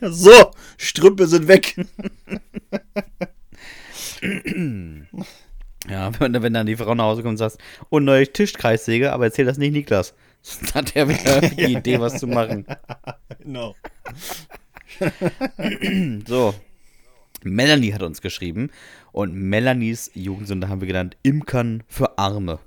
[0.00, 1.74] so, Strümpfe sind weg.
[5.88, 7.58] Ja, wenn, wenn dann die Frau nach Hause kommt und sagt,
[7.90, 10.14] oh, neue Tischkreissäge, aber erzähl das nicht Niklas.
[10.60, 12.66] Dann hat er wieder die Idee, was zu machen.
[13.40, 13.76] Genau.
[16.26, 16.54] so.
[17.44, 18.70] Melanie hat uns geschrieben
[19.10, 22.60] und Melanies Jugendsünde haben wir genannt Imkern für Arme.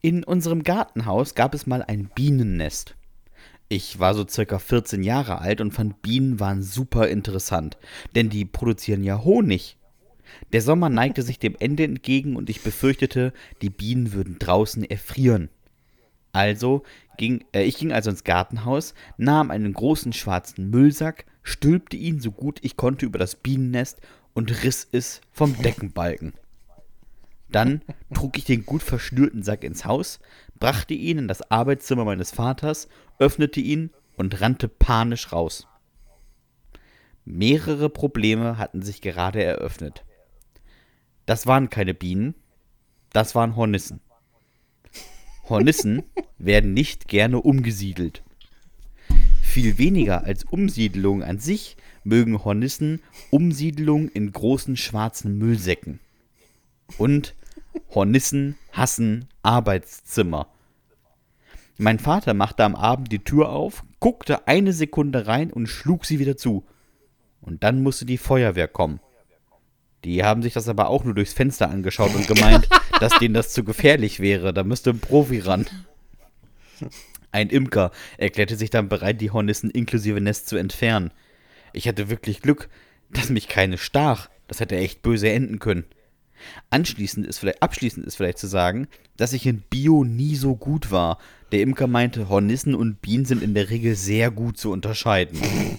[0.00, 2.96] In unserem Gartenhaus gab es mal ein Bienennest.
[3.68, 7.76] Ich war so circa 14 Jahre alt und fand Bienen waren super interessant,
[8.14, 9.76] denn die produzieren ja Honig
[10.52, 15.48] der Sommer neigte sich dem Ende entgegen und ich befürchtete, die Bienen würden draußen erfrieren.
[16.32, 16.82] Also
[17.16, 22.30] ging, äh, ich ging also ins Gartenhaus, nahm einen großen schwarzen Müllsack, stülpte ihn so
[22.30, 24.00] gut ich konnte über das Bienennest
[24.34, 26.34] und riss es vom Deckenbalken.
[27.50, 27.82] Dann
[28.14, 30.20] trug ich den gut verschnürten Sack ins Haus,
[30.60, 35.66] brachte ihn in das Arbeitszimmer meines Vaters, öffnete ihn und rannte panisch raus.
[37.24, 40.04] Mehrere Probleme hatten sich gerade eröffnet.
[41.30, 42.34] Das waren keine Bienen,
[43.12, 44.00] das waren Hornissen.
[45.48, 46.02] Hornissen
[46.38, 48.24] werden nicht gerne umgesiedelt.
[49.40, 53.00] Viel weniger als Umsiedlung an sich mögen Hornissen
[53.30, 56.00] Umsiedlung in großen schwarzen Müllsäcken.
[56.98, 57.36] Und
[57.94, 60.48] Hornissen hassen Arbeitszimmer.
[61.78, 66.18] Mein Vater machte am Abend die Tür auf, guckte eine Sekunde rein und schlug sie
[66.18, 66.64] wieder zu.
[67.40, 68.98] Und dann musste die Feuerwehr kommen.
[70.04, 72.68] Die haben sich das aber auch nur durchs Fenster angeschaut und gemeint,
[73.00, 74.54] dass denen das zu gefährlich wäre.
[74.54, 75.66] Da müsste ein Profi ran.
[77.32, 81.12] Ein Imker erklärte sich dann bereit, die Hornissen inklusive Nest zu entfernen.
[81.72, 82.68] Ich hatte wirklich Glück,
[83.10, 84.28] dass mich keine stach.
[84.48, 85.84] Das hätte echt böse enden können.
[86.70, 90.90] Anschließend ist vielleicht, abschließend ist vielleicht zu sagen, dass ich in Bio nie so gut
[90.90, 91.18] war.
[91.52, 95.38] Der Imker meinte, Hornissen und Bienen sind in der Regel sehr gut zu unterscheiden.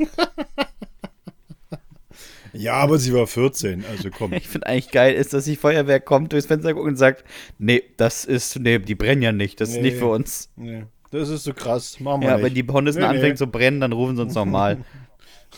[2.53, 4.33] Ja, aber sie war 14, also komm.
[4.33, 7.23] Ich finde eigentlich geil ist, dass die Feuerwehr kommt, durchs Fenster guckt und sagt,
[7.59, 9.81] nee, das ist, nee, die brennen ja nicht, das ist Nee.
[9.83, 10.49] nicht für uns.
[10.55, 11.99] Nee, das ist so krass.
[11.99, 12.45] Machen wir Ja, nicht.
[12.45, 13.15] wenn die Hornissen Nee, nee.
[13.15, 14.77] anfängt zu brennen, dann rufen sie uns nochmal.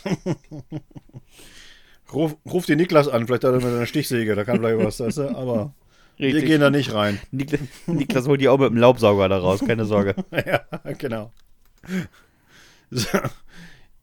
[2.12, 5.00] Ruf, ruf den Niklas an, vielleicht hat er mit einer Stichsäge, da kann vielleicht was,
[5.00, 5.28] weißt du?
[5.36, 5.74] aber
[6.16, 6.44] wir Richtig.
[6.46, 7.18] gehen da nicht rein.
[7.32, 10.14] Niklas, Niklas holt die auch mit dem Laubsauger da raus, keine Sorge.
[10.30, 10.60] ja,
[10.96, 11.32] genau.
[12.90, 13.08] So.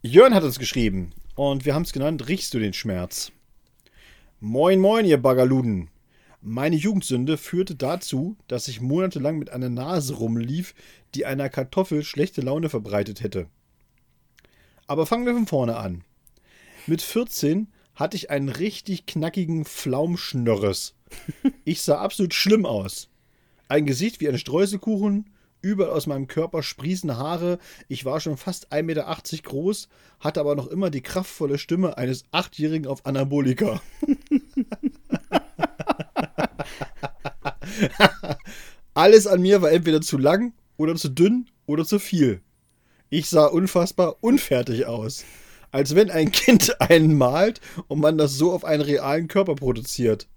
[0.02, 3.32] Jörn hat uns geschrieben und wir haben es genannt, riechst du den Schmerz?
[4.40, 5.90] Moin, moin, ihr Bagaluden.
[6.42, 10.74] Meine Jugendsünde führte dazu, dass ich monatelang mit einer Nase rumlief,
[11.14, 13.48] die einer Kartoffel schlechte Laune verbreitet hätte.
[14.88, 16.04] Aber fangen wir von vorne an.
[16.88, 20.96] Mit 14 hatte ich einen richtig knackigen Pflaumschnörres.
[21.66, 23.10] Ich sah absolut schlimm aus.
[23.68, 25.30] Ein Gesicht wie ein Streuselkuchen,
[25.62, 29.90] überall aus meinem Körper sprießende Haare, ich war schon fast 1,80 Meter groß,
[30.20, 33.82] hatte aber noch immer die kraftvolle Stimme eines Achtjährigen auf Anabolika.
[38.94, 42.42] Alles an mir war entweder zu lang oder zu dünn oder zu viel.
[43.10, 45.26] Ich sah unfassbar unfertig aus.
[45.72, 50.28] Als wenn ein Kind einen malt und man das so auf einen realen Körper produziert.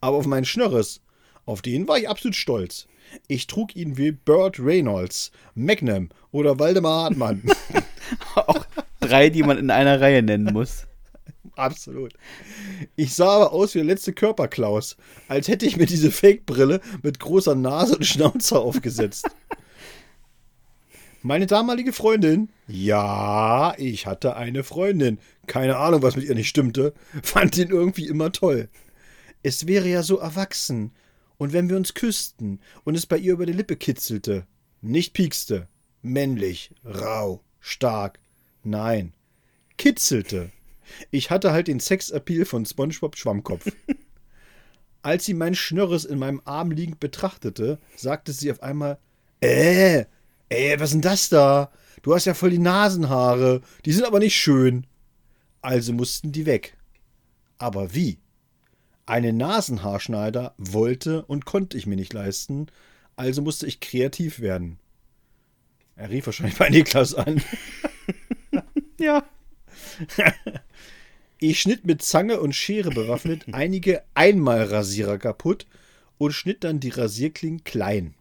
[0.00, 1.00] Aber auf meinen Schnörres,
[1.44, 2.86] auf den war ich absolut stolz.
[3.28, 7.42] Ich trug ihn wie Burt Reynolds, Magnum oder Waldemar Hartmann.
[8.34, 8.64] Auch
[9.00, 10.86] drei, die man in einer Reihe nennen muss.
[11.56, 12.14] Absolut.
[12.96, 14.96] Ich sah aber aus wie der letzte Körperklaus,
[15.28, 19.28] als hätte ich mir diese Fake-Brille mit großer Nase und Schnauze aufgesetzt.
[21.24, 26.94] Meine damalige Freundin, ja, ich hatte eine Freundin, keine Ahnung, was mit ihr nicht stimmte,
[27.22, 28.68] fand ihn irgendwie immer toll.
[29.44, 30.90] Es wäre ja so erwachsen,
[31.42, 34.46] und wenn wir uns küssten und es bei ihr über die Lippe kitzelte,
[34.80, 35.66] nicht piekste,
[36.00, 38.20] männlich, rau, stark,
[38.62, 39.12] nein,
[39.76, 40.52] kitzelte.
[41.10, 43.66] Ich hatte halt den Sexappeal von SpongeBob Schwammkopf.
[45.02, 48.98] Als sie mein Schnörres in meinem Arm liegend betrachtete, sagte sie auf einmal:
[49.40, 50.04] Äh,
[50.48, 51.72] ey, was ist denn das da?
[52.02, 53.62] Du hast ja voll die Nasenhaare.
[53.84, 54.86] Die sind aber nicht schön.
[55.60, 56.76] Also mussten die weg.
[57.58, 58.21] Aber wie?
[59.06, 62.68] Einen Nasenhaarschneider wollte und konnte ich mir nicht leisten,
[63.16, 64.78] also musste ich kreativ werden.
[65.96, 67.42] Er rief wahrscheinlich bei Niklas an.
[68.98, 69.24] Ja.
[71.38, 75.66] Ich schnitt mit Zange und Schere bewaffnet einige Einmalrasierer kaputt
[76.18, 78.14] und schnitt dann die Rasierklingen klein.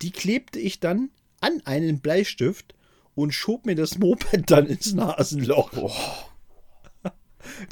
[0.00, 2.74] Die klebte ich dann an einen Bleistift
[3.14, 6.31] und schob mir das Moped dann ins Nasenloch.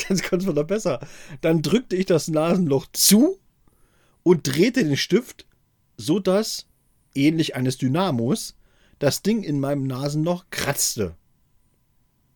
[0.09, 1.01] Das konnte man doch besser.
[1.41, 3.39] Dann drückte ich das Nasenloch zu
[4.23, 5.47] und drehte den Stift,
[5.97, 6.67] so dass,
[7.15, 8.57] ähnlich eines Dynamos,
[8.99, 11.17] das Ding in meinem Nasenloch kratzte.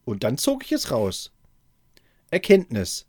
[0.05, 1.33] Und dann zog ich es raus.
[2.31, 3.07] Erkenntnis.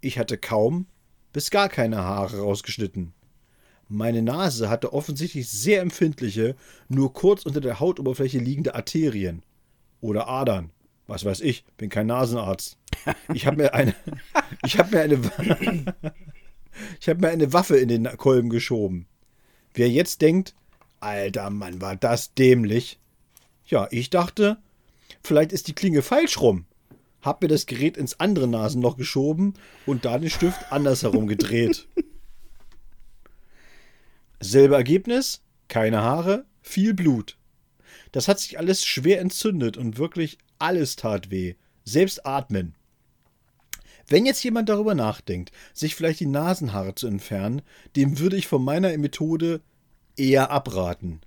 [0.00, 0.86] Ich hatte kaum
[1.32, 3.12] bis gar keine Haare rausgeschnitten.
[3.88, 6.56] Meine Nase hatte offensichtlich sehr empfindliche,
[6.88, 9.42] nur kurz unter der Hautoberfläche liegende Arterien.
[10.00, 10.70] Oder Adern.
[11.08, 12.76] Was weiß ich, bin kein Nasenarzt.
[13.32, 13.94] Ich habe mir eine.
[14.64, 15.94] Ich habe mir eine.
[17.00, 19.06] Ich habe mir eine Waffe in den Kolben geschoben.
[19.74, 20.54] Wer jetzt denkt,
[21.00, 22.98] alter Mann, war das dämlich.
[23.66, 24.58] Ja, ich dachte,
[25.22, 26.66] vielleicht ist die Klinge falsch rum.
[27.20, 29.54] Hab mir das Gerät ins andere Nasenloch geschoben
[29.86, 31.88] und da den Stift andersherum gedreht.
[34.40, 37.36] Selbe Ergebnis, keine Haare, viel Blut.
[38.12, 41.54] Das hat sich alles schwer entzündet und wirklich alles tat weh.
[41.84, 42.74] Selbst atmen.
[44.06, 47.62] Wenn jetzt jemand darüber nachdenkt, sich vielleicht die Nasenhaare zu entfernen,
[47.94, 49.60] dem würde ich von meiner Methode
[50.16, 51.20] eher abraten.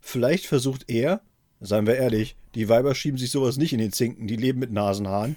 [0.00, 1.20] Vielleicht versucht er,
[1.60, 4.72] seien wir ehrlich, die Weiber schieben sich sowas nicht in den Zinken, die leben mit
[4.72, 5.36] Nasenhaaren.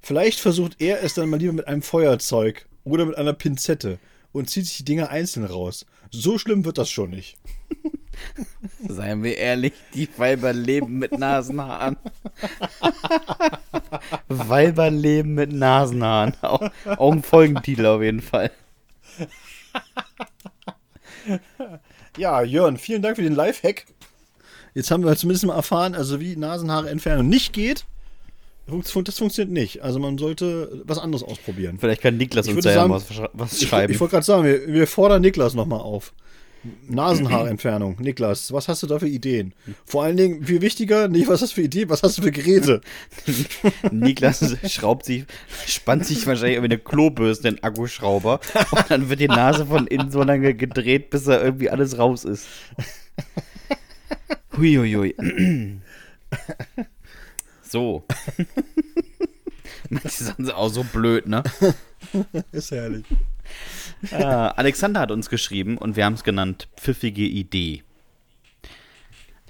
[0.00, 3.98] Vielleicht versucht er es dann mal lieber mit einem Feuerzeug oder mit einer Pinzette
[4.32, 5.86] und zieht sich die Dinger einzeln raus.
[6.10, 7.36] So schlimm wird das schon nicht.
[8.88, 11.96] seien wir ehrlich, die Weiber leben mit Nasenhaaren.
[14.28, 16.34] Weiber leben mit Nasenhaaren.
[16.42, 18.50] Auch, auch ein Folgentitel auf jeden Fall.
[22.16, 23.86] Ja, Jörn, vielen Dank für den Lifehack.
[24.74, 27.84] Jetzt haben wir zumindest mal erfahren, also wie Nasenhaare entfernen nicht geht.
[28.66, 29.82] Das funktioniert nicht.
[29.82, 31.78] Also man sollte was anderes ausprobieren.
[31.80, 33.90] Vielleicht kann Niklas uns da ja was, was schreiben.
[33.90, 36.12] Ich, ich wollte gerade sagen, wir, wir fordern Niklas nochmal auf.
[36.88, 37.96] Nasenhaarentfernung.
[38.00, 39.54] Niklas, was hast du da für Ideen?
[39.84, 42.32] Vor allen Dingen, viel wichtiger, nicht was hast du für Ideen, was hast du für
[42.32, 42.80] Geräte?
[43.90, 45.24] Niklas schraubt sich,
[45.66, 48.40] spannt sich wahrscheinlich über eine Klobürste den Akkuschrauber
[48.72, 52.24] und dann wird die Nase von innen so lange gedreht, bis da irgendwie alles raus
[52.24, 52.46] ist.
[54.56, 55.14] Huiuiui.
[57.62, 58.04] So.
[59.90, 61.42] Manche sind auch so blöd, ne?
[62.52, 63.04] Ist herrlich.
[64.10, 67.82] Äh, Alexander hat uns geschrieben und wir haben es genannt Pfiffige Idee.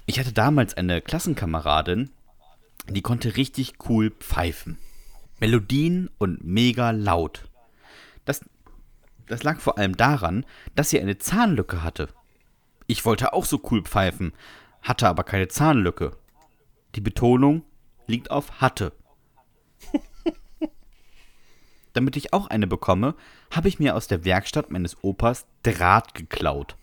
[0.05, 2.09] Ich hatte damals eine Klassenkameradin,
[2.89, 4.77] die konnte richtig cool pfeifen.
[5.39, 7.47] Melodien und mega laut.
[8.25, 8.43] Das,
[9.27, 10.45] das lag vor allem daran,
[10.75, 12.09] dass sie eine Zahnlücke hatte.
[12.87, 14.33] Ich wollte auch so cool pfeifen,
[14.81, 16.17] hatte aber keine Zahnlücke.
[16.95, 17.63] Die Betonung
[18.07, 18.93] liegt auf hatte.
[21.93, 23.15] Damit ich auch eine bekomme,
[23.51, 26.75] habe ich mir aus der Werkstatt meines Opas Draht geklaut.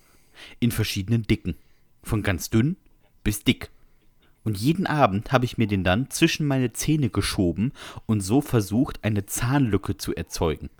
[0.61, 1.57] In verschiedenen Dicken.
[2.03, 2.77] Von ganz dünn
[3.27, 3.71] bis dick.
[4.45, 7.73] Und jeden Abend habe ich mir den dann zwischen meine Zähne geschoben
[8.07, 10.71] und so versucht, eine Zahnlücke zu erzeugen.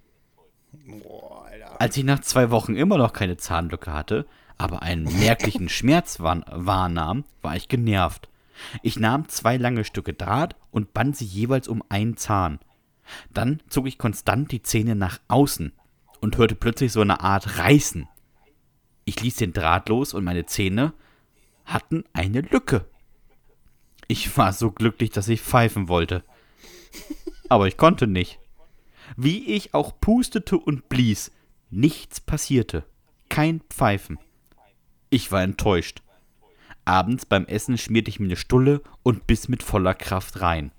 [1.81, 4.27] Als ich nach zwei Wochen immer noch keine Zahnlücke hatte,
[4.57, 8.29] aber einen merklichen Schmerz wahrnahm, war ich genervt.
[8.83, 12.61] Ich nahm zwei lange Stücke Draht und band sie jeweils um einen Zahn.
[13.33, 15.73] Dann zog ich konstant die Zähne nach außen
[16.21, 18.09] und hörte plötzlich so eine Art Reißen.
[19.05, 20.93] Ich ließ den Draht los und meine Zähne
[21.65, 22.87] hatten eine Lücke.
[24.09, 26.25] Ich war so glücklich, dass ich pfeifen wollte.
[27.49, 28.39] Aber ich konnte nicht.
[29.17, 31.33] Wie ich auch pustete und blies,
[31.71, 32.85] nichts passierte.
[33.29, 34.19] Kein Pfeifen.
[35.11, 36.03] Ich war enttäuscht.
[36.85, 40.71] Abends beim Essen schmierte ich mir eine Stulle und biss mit voller Kraft rein.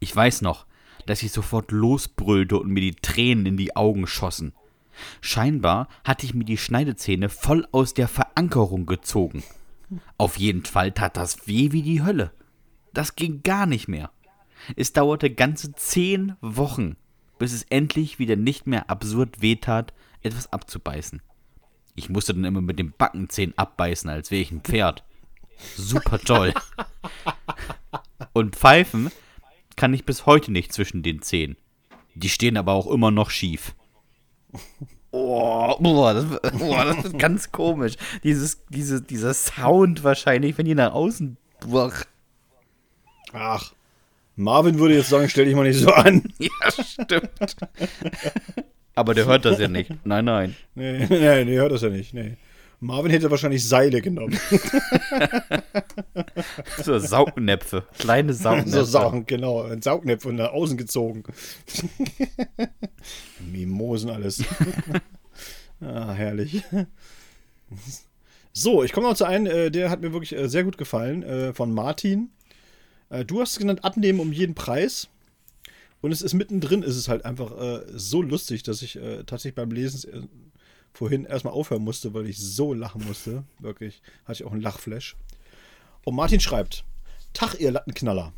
[0.00, 0.66] Ich weiß noch,
[1.08, 4.52] dass ich sofort losbrüllte und mir die Tränen in die Augen schossen.
[5.22, 9.42] Scheinbar hatte ich mir die Schneidezähne voll aus der Verankerung gezogen.
[10.18, 12.30] Auf jeden Fall tat das weh wie die Hölle.
[12.92, 14.10] Das ging gar nicht mehr.
[14.76, 16.96] Es dauerte ganze zehn Wochen,
[17.38, 21.22] bis es endlich wieder nicht mehr absurd wehtat, etwas abzubeißen.
[21.94, 25.04] Ich musste dann immer mit den Backenzähnen abbeißen, als wäre ich ein Pferd.
[25.74, 26.52] Super toll.
[28.34, 29.10] Und pfeifen
[29.78, 31.56] kann ich bis heute nicht zwischen den Zähnen.
[32.14, 33.74] Die stehen aber auch immer noch schief.
[35.12, 36.26] Oh, boah, das,
[36.58, 37.94] boah, das ist ganz komisch.
[38.24, 41.36] Dieses, diese, dieser Sound wahrscheinlich, wenn die nach außen.
[41.60, 41.92] Boah.
[43.32, 43.72] Ach,
[44.34, 46.24] Marvin würde jetzt sagen, stell dich mal nicht so an.
[46.38, 47.56] Ja, stimmt.
[48.94, 49.92] Aber der hört das ja nicht.
[50.04, 50.56] Nein, nein.
[50.74, 52.14] Nee, nee, nee, hört das ja nicht.
[52.14, 52.36] Nee.
[52.80, 54.38] Marvin hätte wahrscheinlich Seile genommen.
[56.82, 57.84] so Saugnäpfe.
[57.98, 58.70] Kleine Saugnäpfe.
[58.70, 59.62] So Saug, genau.
[59.62, 61.24] Ein Saugnäpf von da außen gezogen.
[63.40, 64.44] Mimosen alles.
[65.80, 66.62] ah, herrlich.
[68.52, 71.24] So, ich komme noch zu einem, äh, der hat mir wirklich äh, sehr gut gefallen,
[71.24, 72.30] äh, von Martin.
[73.26, 75.08] du hast es genannt, abnehmen um jeden Preis.
[76.00, 77.50] Und es ist mittendrin, ist es halt einfach
[77.92, 80.28] so lustig, dass ich tatsächlich beim Lesen
[80.92, 83.44] vorhin erstmal aufhören musste, weil ich so lachen musste.
[83.60, 84.02] Wirklich.
[84.24, 85.16] Hatte ich auch einen Lachflash.
[86.04, 86.84] Und Martin schreibt:
[87.32, 88.32] Tag, ihr Lattenknaller.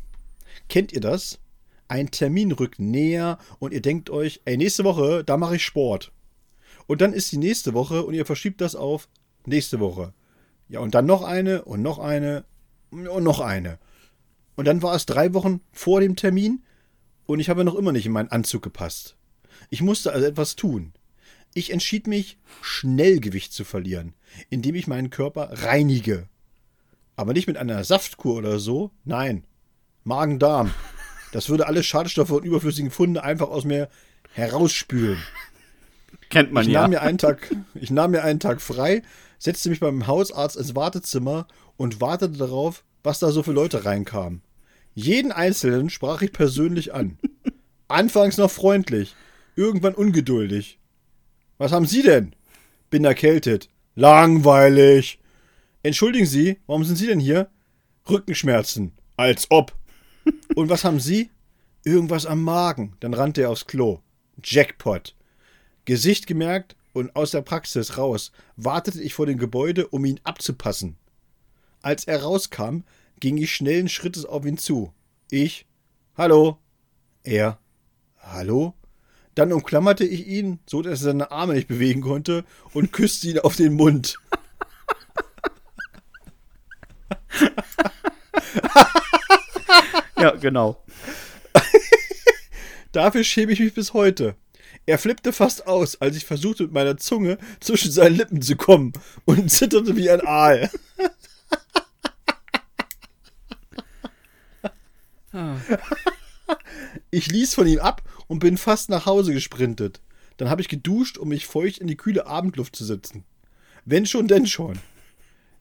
[0.69, 1.39] Kennt ihr das?
[1.87, 6.11] Ein Termin rückt näher und ihr denkt euch, ey, nächste Woche, da mache ich Sport.
[6.87, 9.09] Und dann ist die nächste Woche und ihr verschiebt das auf
[9.45, 10.13] nächste Woche.
[10.69, 12.45] Ja, und dann noch eine und noch eine
[12.91, 13.77] und noch eine.
[14.55, 16.63] Und dann war es drei Wochen vor dem Termin
[17.25, 19.15] und ich habe noch immer nicht in meinen Anzug gepasst.
[19.69, 20.93] Ich musste also etwas tun.
[21.53, 24.13] Ich entschied mich, schnell Gewicht zu verlieren,
[24.49, 26.29] indem ich meinen Körper reinige.
[27.15, 29.43] Aber nicht mit einer Saftkur oder so, nein.
[30.03, 30.73] Magen-Darm.
[31.31, 33.89] Das würde alle Schadstoffe und überflüssigen Funde einfach aus mir
[34.33, 35.21] herausspülen.
[36.29, 36.81] Kennt man ich ja.
[36.81, 39.03] Nahm mir einen Tag, ich nahm mir einen Tag frei,
[39.37, 41.47] setzte mich beim Hausarzt ins Wartezimmer
[41.77, 44.41] und wartete darauf, was da so für Leute reinkamen.
[44.93, 47.17] Jeden Einzelnen sprach ich persönlich an.
[47.87, 49.15] Anfangs noch freundlich,
[49.55, 50.79] irgendwann ungeduldig.
[51.61, 52.33] Was haben Sie denn?
[52.89, 53.69] Bin erkältet.
[53.93, 55.19] Langweilig.
[55.83, 57.51] Entschuldigen Sie, warum sind Sie denn hier?
[58.09, 58.93] Rückenschmerzen.
[59.15, 59.77] Als ob.
[60.55, 61.29] Und was haben Sie?
[61.83, 62.95] Irgendwas am Magen.
[62.99, 63.99] Dann rannte er aufs Klo.
[64.43, 65.15] Jackpot.
[65.85, 70.97] Gesicht gemerkt und aus der Praxis raus wartete ich vor dem Gebäude, um ihn abzupassen.
[71.83, 72.79] Als er rauskam,
[73.19, 74.93] ging ich schnellen Schrittes auf ihn zu.
[75.29, 75.67] Ich,
[76.17, 76.57] hallo.
[77.21, 77.59] Er,
[78.17, 78.73] hallo.
[79.35, 83.39] Dann umklammerte ich ihn, so dass er seine Arme nicht bewegen konnte, und küsste ihn
[83.39, 84.17] auf den Mund.
[90.17, 90.83] Ja, genau.
[92.91, 94.35] Dafür schäme ich mich bis heute.
[94.85, 98.93] Er flippte fast aus, als ich versuchte, mit meiner Zunge zwischen seinen Lippen zu kommen
[99.25, 100.69] und zitterte wie ein Aal.
[107.09, 108.01] Ich ließ von ihm ab
[108.31, 109.99] und bin fast nach Hause gesprintet.
[110.37, 113.25] Dann habe ich geduscht, um mich feucht in die kühle Abendluft zu sitzen.
[113.83, 114.79] Wenn schon, denn schon.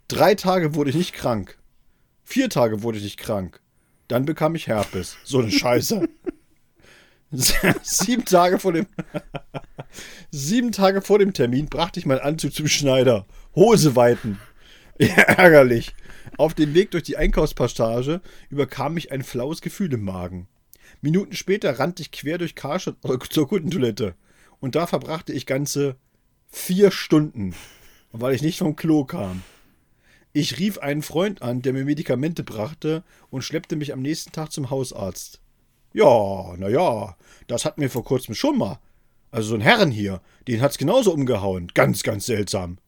[0.07, 1.59] Drei Tage wurde ich nicht krank.
[2.23, 3.61] Vier Tage wurde ich nicht krank.
[4.07, 5.17] Dann bekam ich Herpes.
[5.25, 6.09] So eine Scheiße.
[7.83, 8.87] Sieben Tage vor dem
[10.31, 13.27] Sieben Tage vor dem Termin brachte ich meinen Anzug zum Schneider.
[13.57, 14.39] Hose weiten.
[15.01, 15.95] Ja, ärgerlich.
[16.37, 20.47] Auf dem Weg durch die Einkaufspassage überkam mich ein flaues Gefühl im Magen.
[21.01, 22.97] Minuten später rannte ich quer durch Karstadt
[23.31, 24.15] zur Kundentoilette.
[24.61, 25.97] Und da verbrachte ich ganze
[26.51, 27.55] vier Stunden,
[28.13, 29.43] weil ich nicht vom Klo kam.
[30.33, 34.53] Ich rief einen Freund an, der mir Medikamente brachte und schleppte mich am nächsten Tag
[34.53, 35.41] zum Hausarzt.
[35.93, 37.17] Ja, na ja,
[37.49, 38.79] das hatten wir vor kurzem schon mal.
[39.33, 41.69] Also so ein Herren hier, den hat's genauso umgehauen.
[41.75, 42.79] Ganz, ganz seltsam.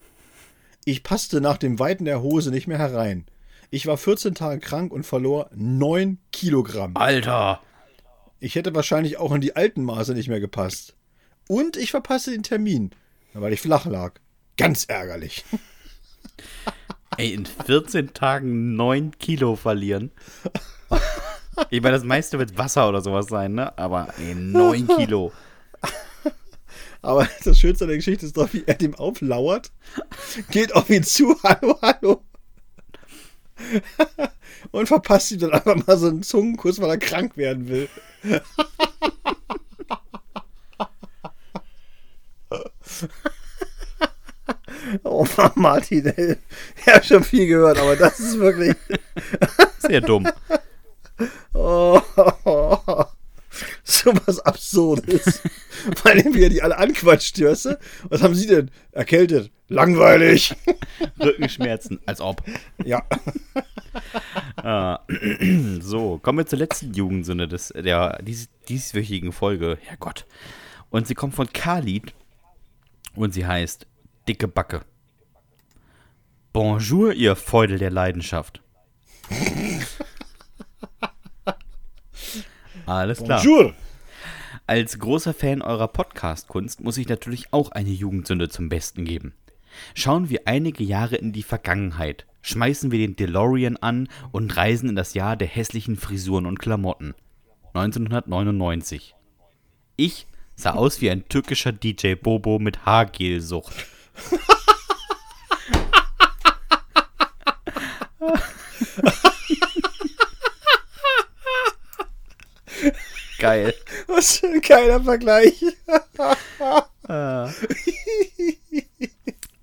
[0.84, 3.26] Ich passte nach dem Weiten der Hose nicht mehr herein.
[3.70, 6.96] Ich war 14 Tage krank und verlor 9 Kilogramm.
[6.96, 7.60] Alter.
[8.42, 10.96] Ich hätte wahrscheinlich auch in die alten Maße nicht mehr gepasst.
[11.46, 12.90] Und ich verpasste den Termin,
[13.34, 14.14] weil ich flach lag.
[14.56, 15.44] Ganz ärgerlich.
[17.18, 20.10] Ey, in 14 Tagen 9 Kilo verlieren.
[21.70, 23.78] Ich meine, das meiste wird Wasser oder sowas sein, ne?
[23.78, 25.30] Aber ey, 9 Kilo.
[27.02, 29.70] Aber das Schönste an der Geschichte ist doch, wie er dem auflauert,
[30.50, 32.24] geht auf ihn zu, hallo, hallo.
[34.72, 37.88] Und verpasst ihm dann einfach mal so einen Zungenkuss, weil er krank werden will.
[45.04, 46.36] Oh Mann, Martin, ey.
[46.76, 48.76] Ich habe schon viel gehört, aber das ist wirklich.
[49.78, 50.28] Sehr dumm.
[51.54, 52.00] Oh,
[53.84, 55.40] so was Absurdes.
[55.96, 57.78] Vor allem, wie er die alle anquatscht, weißt du?
[58.08, 58.70] Was haben sie denn?
[58.92, 59.50] Erkältet.
[59.68, 60.54] Langweilig.
[61.20, 62.42] Rückenschmerzen, als ob.
[62.84, 63.02] Ja.
[64.56, 65.00] Ah,
[65.80, 69.76] so, kommen wir zur letzten Jugendsünde des, der dies, dieswöchigen Folge.
[69.82, 70.24] Herrgott.
[70.88, 72.14] Und sie kommt von Khalid
[73.14, 73.86] und sie heißt
[74.28, 74.82] Dicke Backe.
[76.52, 78.62] Bonjour, ihr Feudel der Leidenschaft.
[82.86, 83.42] Alles klar.
[83.42, 83.74] Bonjour.
[84.66, 89.34] Als großer Fan eurer Podcast-Kunst muss ich natürlich auch eine Jugendsünde zum Besten geben.
[89.94, 94.96] Schauen wir einige Jahre in die Vergangenheit, schmeißen wir den DeLorean an und reisen in
[94.96, 97.14] das Jahr der hässlichen Frisuren und Klamotten.
[97.74, 99.14] 1999.
[99.96, 103.74] Ich sah aus wie ein türkischer DJ Bobo mit Haargelsucht.
[113.42, 113.74] Geil.
[114.06, 115.64] Was für ein geiler Vergleich.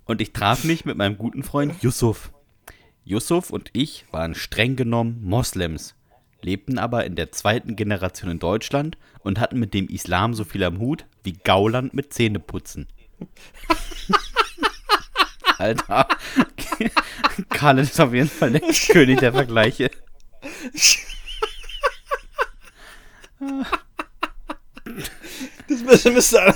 [0.04, 2.30] Und ich traf mich mit meinem guten Freund Yusuf.
[3.04, 5.94] Yusuf und ich waren streng genommen Moslems,
[6.42, 10.62] lebten aber in der zweiten Generation in Deutschland und hatten mit dem Islam so viel
[10.62, 12.86] am Hut wie Gauland mit Zähneputzen.
[15.58, 16.06] Alter,
[17.48, 19.90] Karl ist auf jeden Fall der König der Vergleiche.
[25.68, 26.54] Das müsste, müsste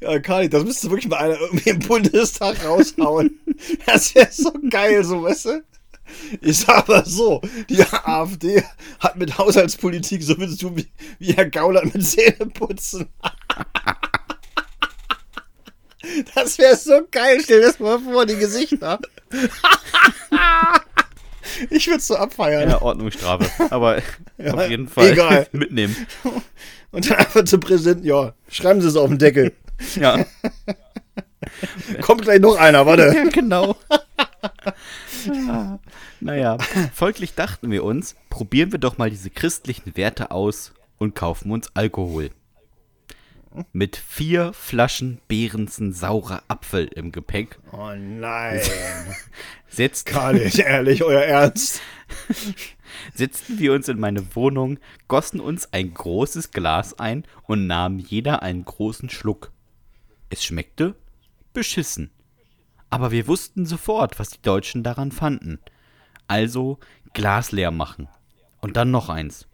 [0.00, 3.40] ja, Kali, das müsste wirklich mal einer irgendwie im Bundestag raushauen.
[3.86, 5.64] Das wäre so geil, so, weißt du?
[6.40, 8.62] Ich sag mal so, die AfD
[9.00, 10.86] hat mit Haushaltspolitik so viel zu tun wie,
[11.18, 13.08] wie Herr Gauland mit Zähneputzen.
[16.34, 18.98] Das wäre so geil, stell dir das mal vor, die Gesichter.
[21.70, 22.68] Ich würde es so abfeiern.
[22.70, 23.48] Ja, Ordnungsstrafe.
[23.70, 23.98] Aber
[24.38, 25.46] Ja, auf jeden Fall egal.
[25.52, 25.94] mitnehmen.
[26.90, 29.52] Und dann einfach zum Präsidenten, ja, schreiben Sie es auf den Deckel.
[29.96, 30.24] Ja,
[32.00, 33.12] Kommt gleich noch einer, warte.
[33.14, 33.76] ja genau.
[36.20, 36.58] Naja,
[36.94, 41.70] folglich dachten wir uns, probieren wir doch mal diese christlichen Werte aus und kaufen uns
[41.74, 42.30] Alkohol.
[43.72, 48.60] Mit vier Flaschen Behrensen saurer Apfel im Gepäck Oh nein.
[49.68, 51.80] setzten, Kali, ehrlich, euer Ernst.
[53.14, 58.42] setzten wir uns in meine Wohnung, gossen uns ein großes Glas ein und nahmen jeder
[58.42, 59.52] einen großen Schluck.
[60.30, 60.96] Es schmeckte
[61.52, 62.10] beschissen.
[62.90, 65.60] Aber wir wussten sofort, was die Deutschen daran fanden.
[66.26, 66.78] Also
[67.12, 68.08] Glas leer machen.
[68.60, 69.46] Und dann noch eins.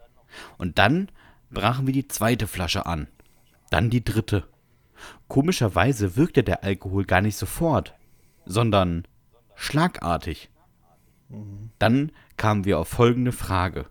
[0.57, 1.11] Und dann
[1.51, 3.09] brachen wir die zweite Flasche an.
[3.71, 4.49] Dann die dritte.
[5.29, 7.95] Komischerweise wirkte der Alkohol gar nicht sofort,
[8.45, 9.07] sondern
[9.55, 10.51] schlagartig.
[11.79, 13.87] Dann kamen wir auf folgende Frage.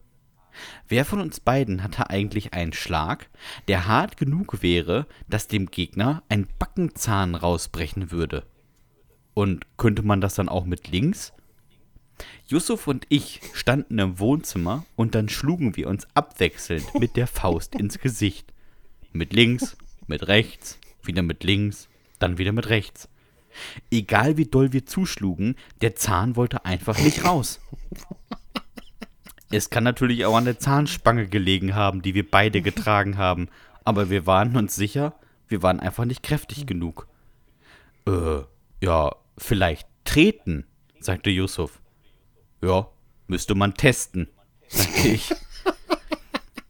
[0.87, 3.29] Wer von uns beiden hatte eigentlich einen Schlag,
[3.67, 8.45] der hart genug wäre, dass dem Gegner ein Backenzahn rausbrechen würde?
[9.33, 11.31] Und könnte man das dann auch mit links?
[12.47, 17.75] Yusuf und ich standen im Wohnzimmer und dann schlugen wir uns abwechselnd mit der Faust
[17.75, 18.51] ins Gesicht.
[19.11, 21.89] Mit links, mit rechts, wieder mit links,
[22.19, 23.09] dann wieder mit rechts.
[23.91, 27.59] Egal wie doll wir zuschlugen, der Zahn wollte einfach nicht raus.
[29.51, 33.49] Es kann natürlich auch an der Zahnspange gelegen haben, die wir beide getragen haben,
[33.83, 35.15] aber wir waren uns sicher,
[35.47, 37.07] wir waren einfach nicht kräftig genug.
[38.05, 38.41] Äh,
[38.81, 40.65] ja, vielleicht treten,
[40.99, 41.81] sagte Yusuf.
[42.61, 42.89] Ja,
[43.27, 44.29] müsste man testen,
[44.67, 45.33] sagte ich.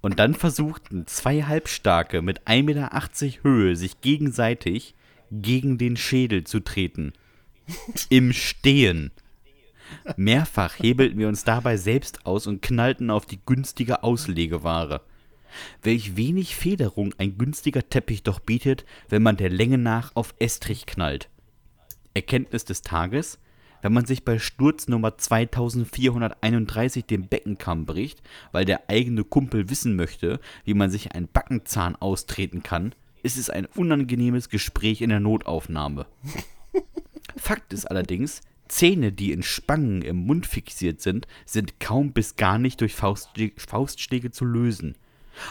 [0.01, 4.95] Und dann versuchten zwei Halbstarke mit 1,80 Meter Höhe sich gegenseitig
[5.31, 7.13] gegen den Schädel zu treten.
[8.09, 9.11] Im Stehen.
[10.15, 15.01] Mehrfach hebelten wir uns dabei selbst aus und knallten auf die günstige Auslegeware.
[15.81, 20.85] Welch wenig Federung ein günstiger Teppich doch bietet, wenn man der Länge nach auf Estrich
[20.85, 21.29] knallt.
[22.13, 23.39] Erkenntnis des Tages:
[23.81, 28.21] Wenn man sich bei Sturz Nummer 2431 den Beckenkamm bricht,
[28.51, 33.49] weil der eigene Kumpel wissen möchte, wie man sich einen Backenzahn austreten kann, ist es
[33.49, 36.05] ein unangenehmes Gespräch in der Notaufnahme.
[37.37, 42.57] Fakt ist allerdings, Zähne, die in Spangen im Mund fixiert sind, sind kaum bis gar
[42.57, 44.95] nicht durch Faustschläge, zu lösen.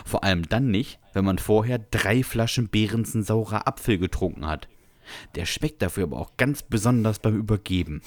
[0.05, 4.69] Vor allem dann nicht, wenn man vorher drei Flaschen Behrensen saurer Apfel getrunken hat.
[5.35, 8.03] Der schmeckt dafür aber auch ganz besonders beim Übergeben.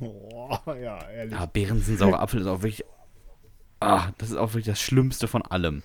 [0.00, 1.32] Oh, ja, ehrlich.
[1.34, 2.84] Ja, Behrensen saurer Apfel ist auch wirklich.
[3.80, 5.82] Ah, das ist auch wirklich das Schlimmste von allem.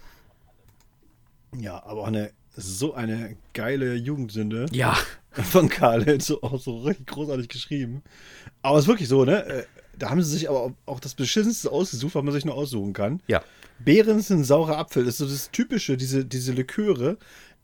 [1.58, 4.98] Ja, aber auch eine, so eine geile Jugendsünde Ja,
[5.32, 6.20] von Karl.
[6.22, 8.04] So, auch so richtig großartig geschrieben.
[8.62, 9.46] Aber es ist wirklich so, ne?
[9.46, 9.64] Äh,
[9.98, 13.22] Da haben sie sich aber auch das Beschissenste ausgesucht, was man sich nur aussuchen kann.
[13.28, 13.41] ja.
[13.80, 15.04] Beeren sind saurer Apfel.
[15.04, 17.18] Das ist so das Typische, diese, diese Liköre.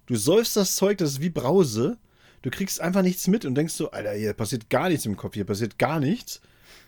[0.08, 1.98] Du säufst das Zeug, das ist wie Brause.
[2.42, 5.36] Du kriegst einfach nichts mit und denkst so, Alter, hier passiert gar nichts im Kopf,
[5.36, 6.42] hier passiert gar nichts.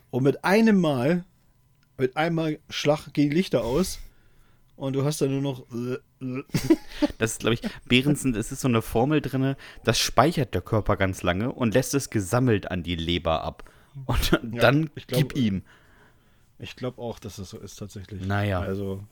[0.10, 1.26] Und mit einem Mal,
[1.98, 4.00] mit einmal Schlag gehen die Lichter aus
[4.76, 5.66] und du hast dann nur noch.
[7.18, 10.96] Das ist, glaube ich, Behrensen, es ist so eine Formel drin, das speichert der Körper
[10.96, 13.70] ganz lange und lässt es gesammelt an die Leber ab.
[14.06, 15.64] Und dann ich glaub, gib ihm.
[16.60, 18.26] Ich glaube auch, dass das so ist tatsächlich.
[18.26, 18.62] Naja.
[18.62, 19.04] Also,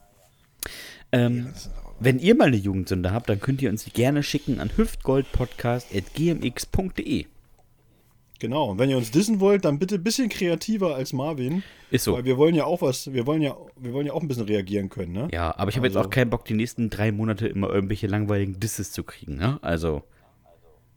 [1.12, 1.54] Ähm,
[2.00, 7.26] wenn ihr mal eine Jugendsünde habt, dann könnt ihr uns die gerne schicken an hüftgoldpodcast.gmx.de.
[8.40, 8.72] genau.
[8.72, 11.64] Und wenn ihr uns dissen wollt, dann bitte ein bisschen kreativer als Marvin.
[11.92, 12.14] Ist so.
[12.14, 14.46] Weil wir wollen ja auch was, wir wollen ja, wir wollen ja auch ein bisschen
[14.46, 15.28] reagieren können, ne?
[15.32, 18.08] Ja, aber ich habe jetzt Also- auch keinen Bock, die nächsten drei Monate immer irgendwelche
[18.08, 19.36] langweiligen Disses zu kriegen.
[19.36, 19.60] Ne?
[19.62, 20.04] Also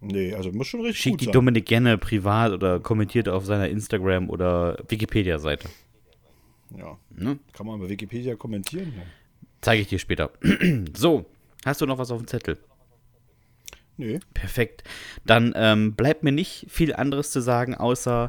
[0.00, 1.32] Nee, also muss schon richtig schickt die sein.
[1.32, 5.68] Dominik gerne privat oder kommentiert auf seiner Instagram- oder Wikipedia-Seite.
[6.78, 6.98] Ja.
[7.16, 7.38] Ne?
[7.54, 8.92] Kann man bei Wikipedia kommentieren?
[8.96, 9.02] Ja.
[9.64, 10.30] Zeige ich dir später.
[10.94, 11.24] so,
[11.64, 12.58] hast du noch was auf dem Zettel?
[13.96, 14.20] Nee.
[14.34, 14.84] Perfekt.
[15.24, 18.28] Dann ähm, bleibt mir nicht viel anderes zu sagen, außer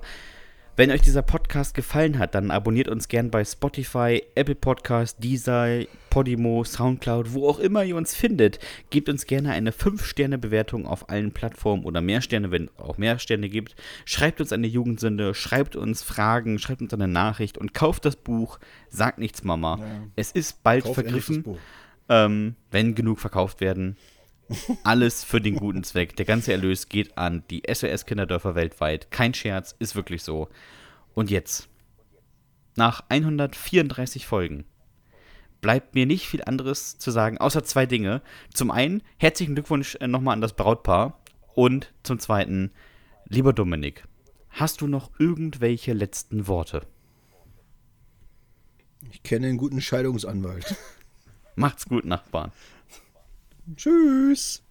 [0.78, 5.86] wenn euch dieser Podcast gefallen hat, dann abonniert uns gern bei Spotify, Apple Podcast, Deezer,
[6.10, 8.60] Podimo, Soundcloud, wo auch immer ihr uns findet.
[8.90, 13.20] Gebt uns gerne eine 5-Sterne-Bewertung auf allen Plattformen oder mehr Sterne, wenn es auch mehr
[13.20, 13.76] Sterne gibt.
[14.04, 18.60] Schreibt uns eine Jugendsünde, schreibt uns Fragen, schreibt uns eine Nachricht und kauft das Buch.
[18.90, 19.78] Sagt nichts, Mama.
[19.80, 19.86] Ja.
[20.18, 21.58] Es ist bald Kauf vergriffen,
[22.10, 23.96] ähm, wenn genug verkauft werden.
[24.84, 26.16] Alles für den guten Zweck.
[26.16, 29.10] Der ganze Erlös geht an die SOS-Kinderdörfer weltweit.
[29.12, 30.50] Kein Scherz, ist wirklich so.
[31.14, 31.68] Und jetzt,
[32.76, 34.66] nach 134 Folgen,
[35.62, 38.22] bleibt mir nicht viel anderes zu sagen, außer zwei Dinge.
[38.54, 41.20] Zum einen, herzlichen Glückwunsch äh, nochmal an das Brautpaar.
[41.56, 42.72] Und zum zweiten,
[43.28, 44.04] lieber Dominik,
[44.50, 46.86] hast du noch irgendwelche letzten Worte?
[49.12, 50.76] Ich kenne einen guten Scheidungsanwalt.
[51.56, 52.52] Macht's gut, Nachbarn.
[53.76, 54.65] Tschüss.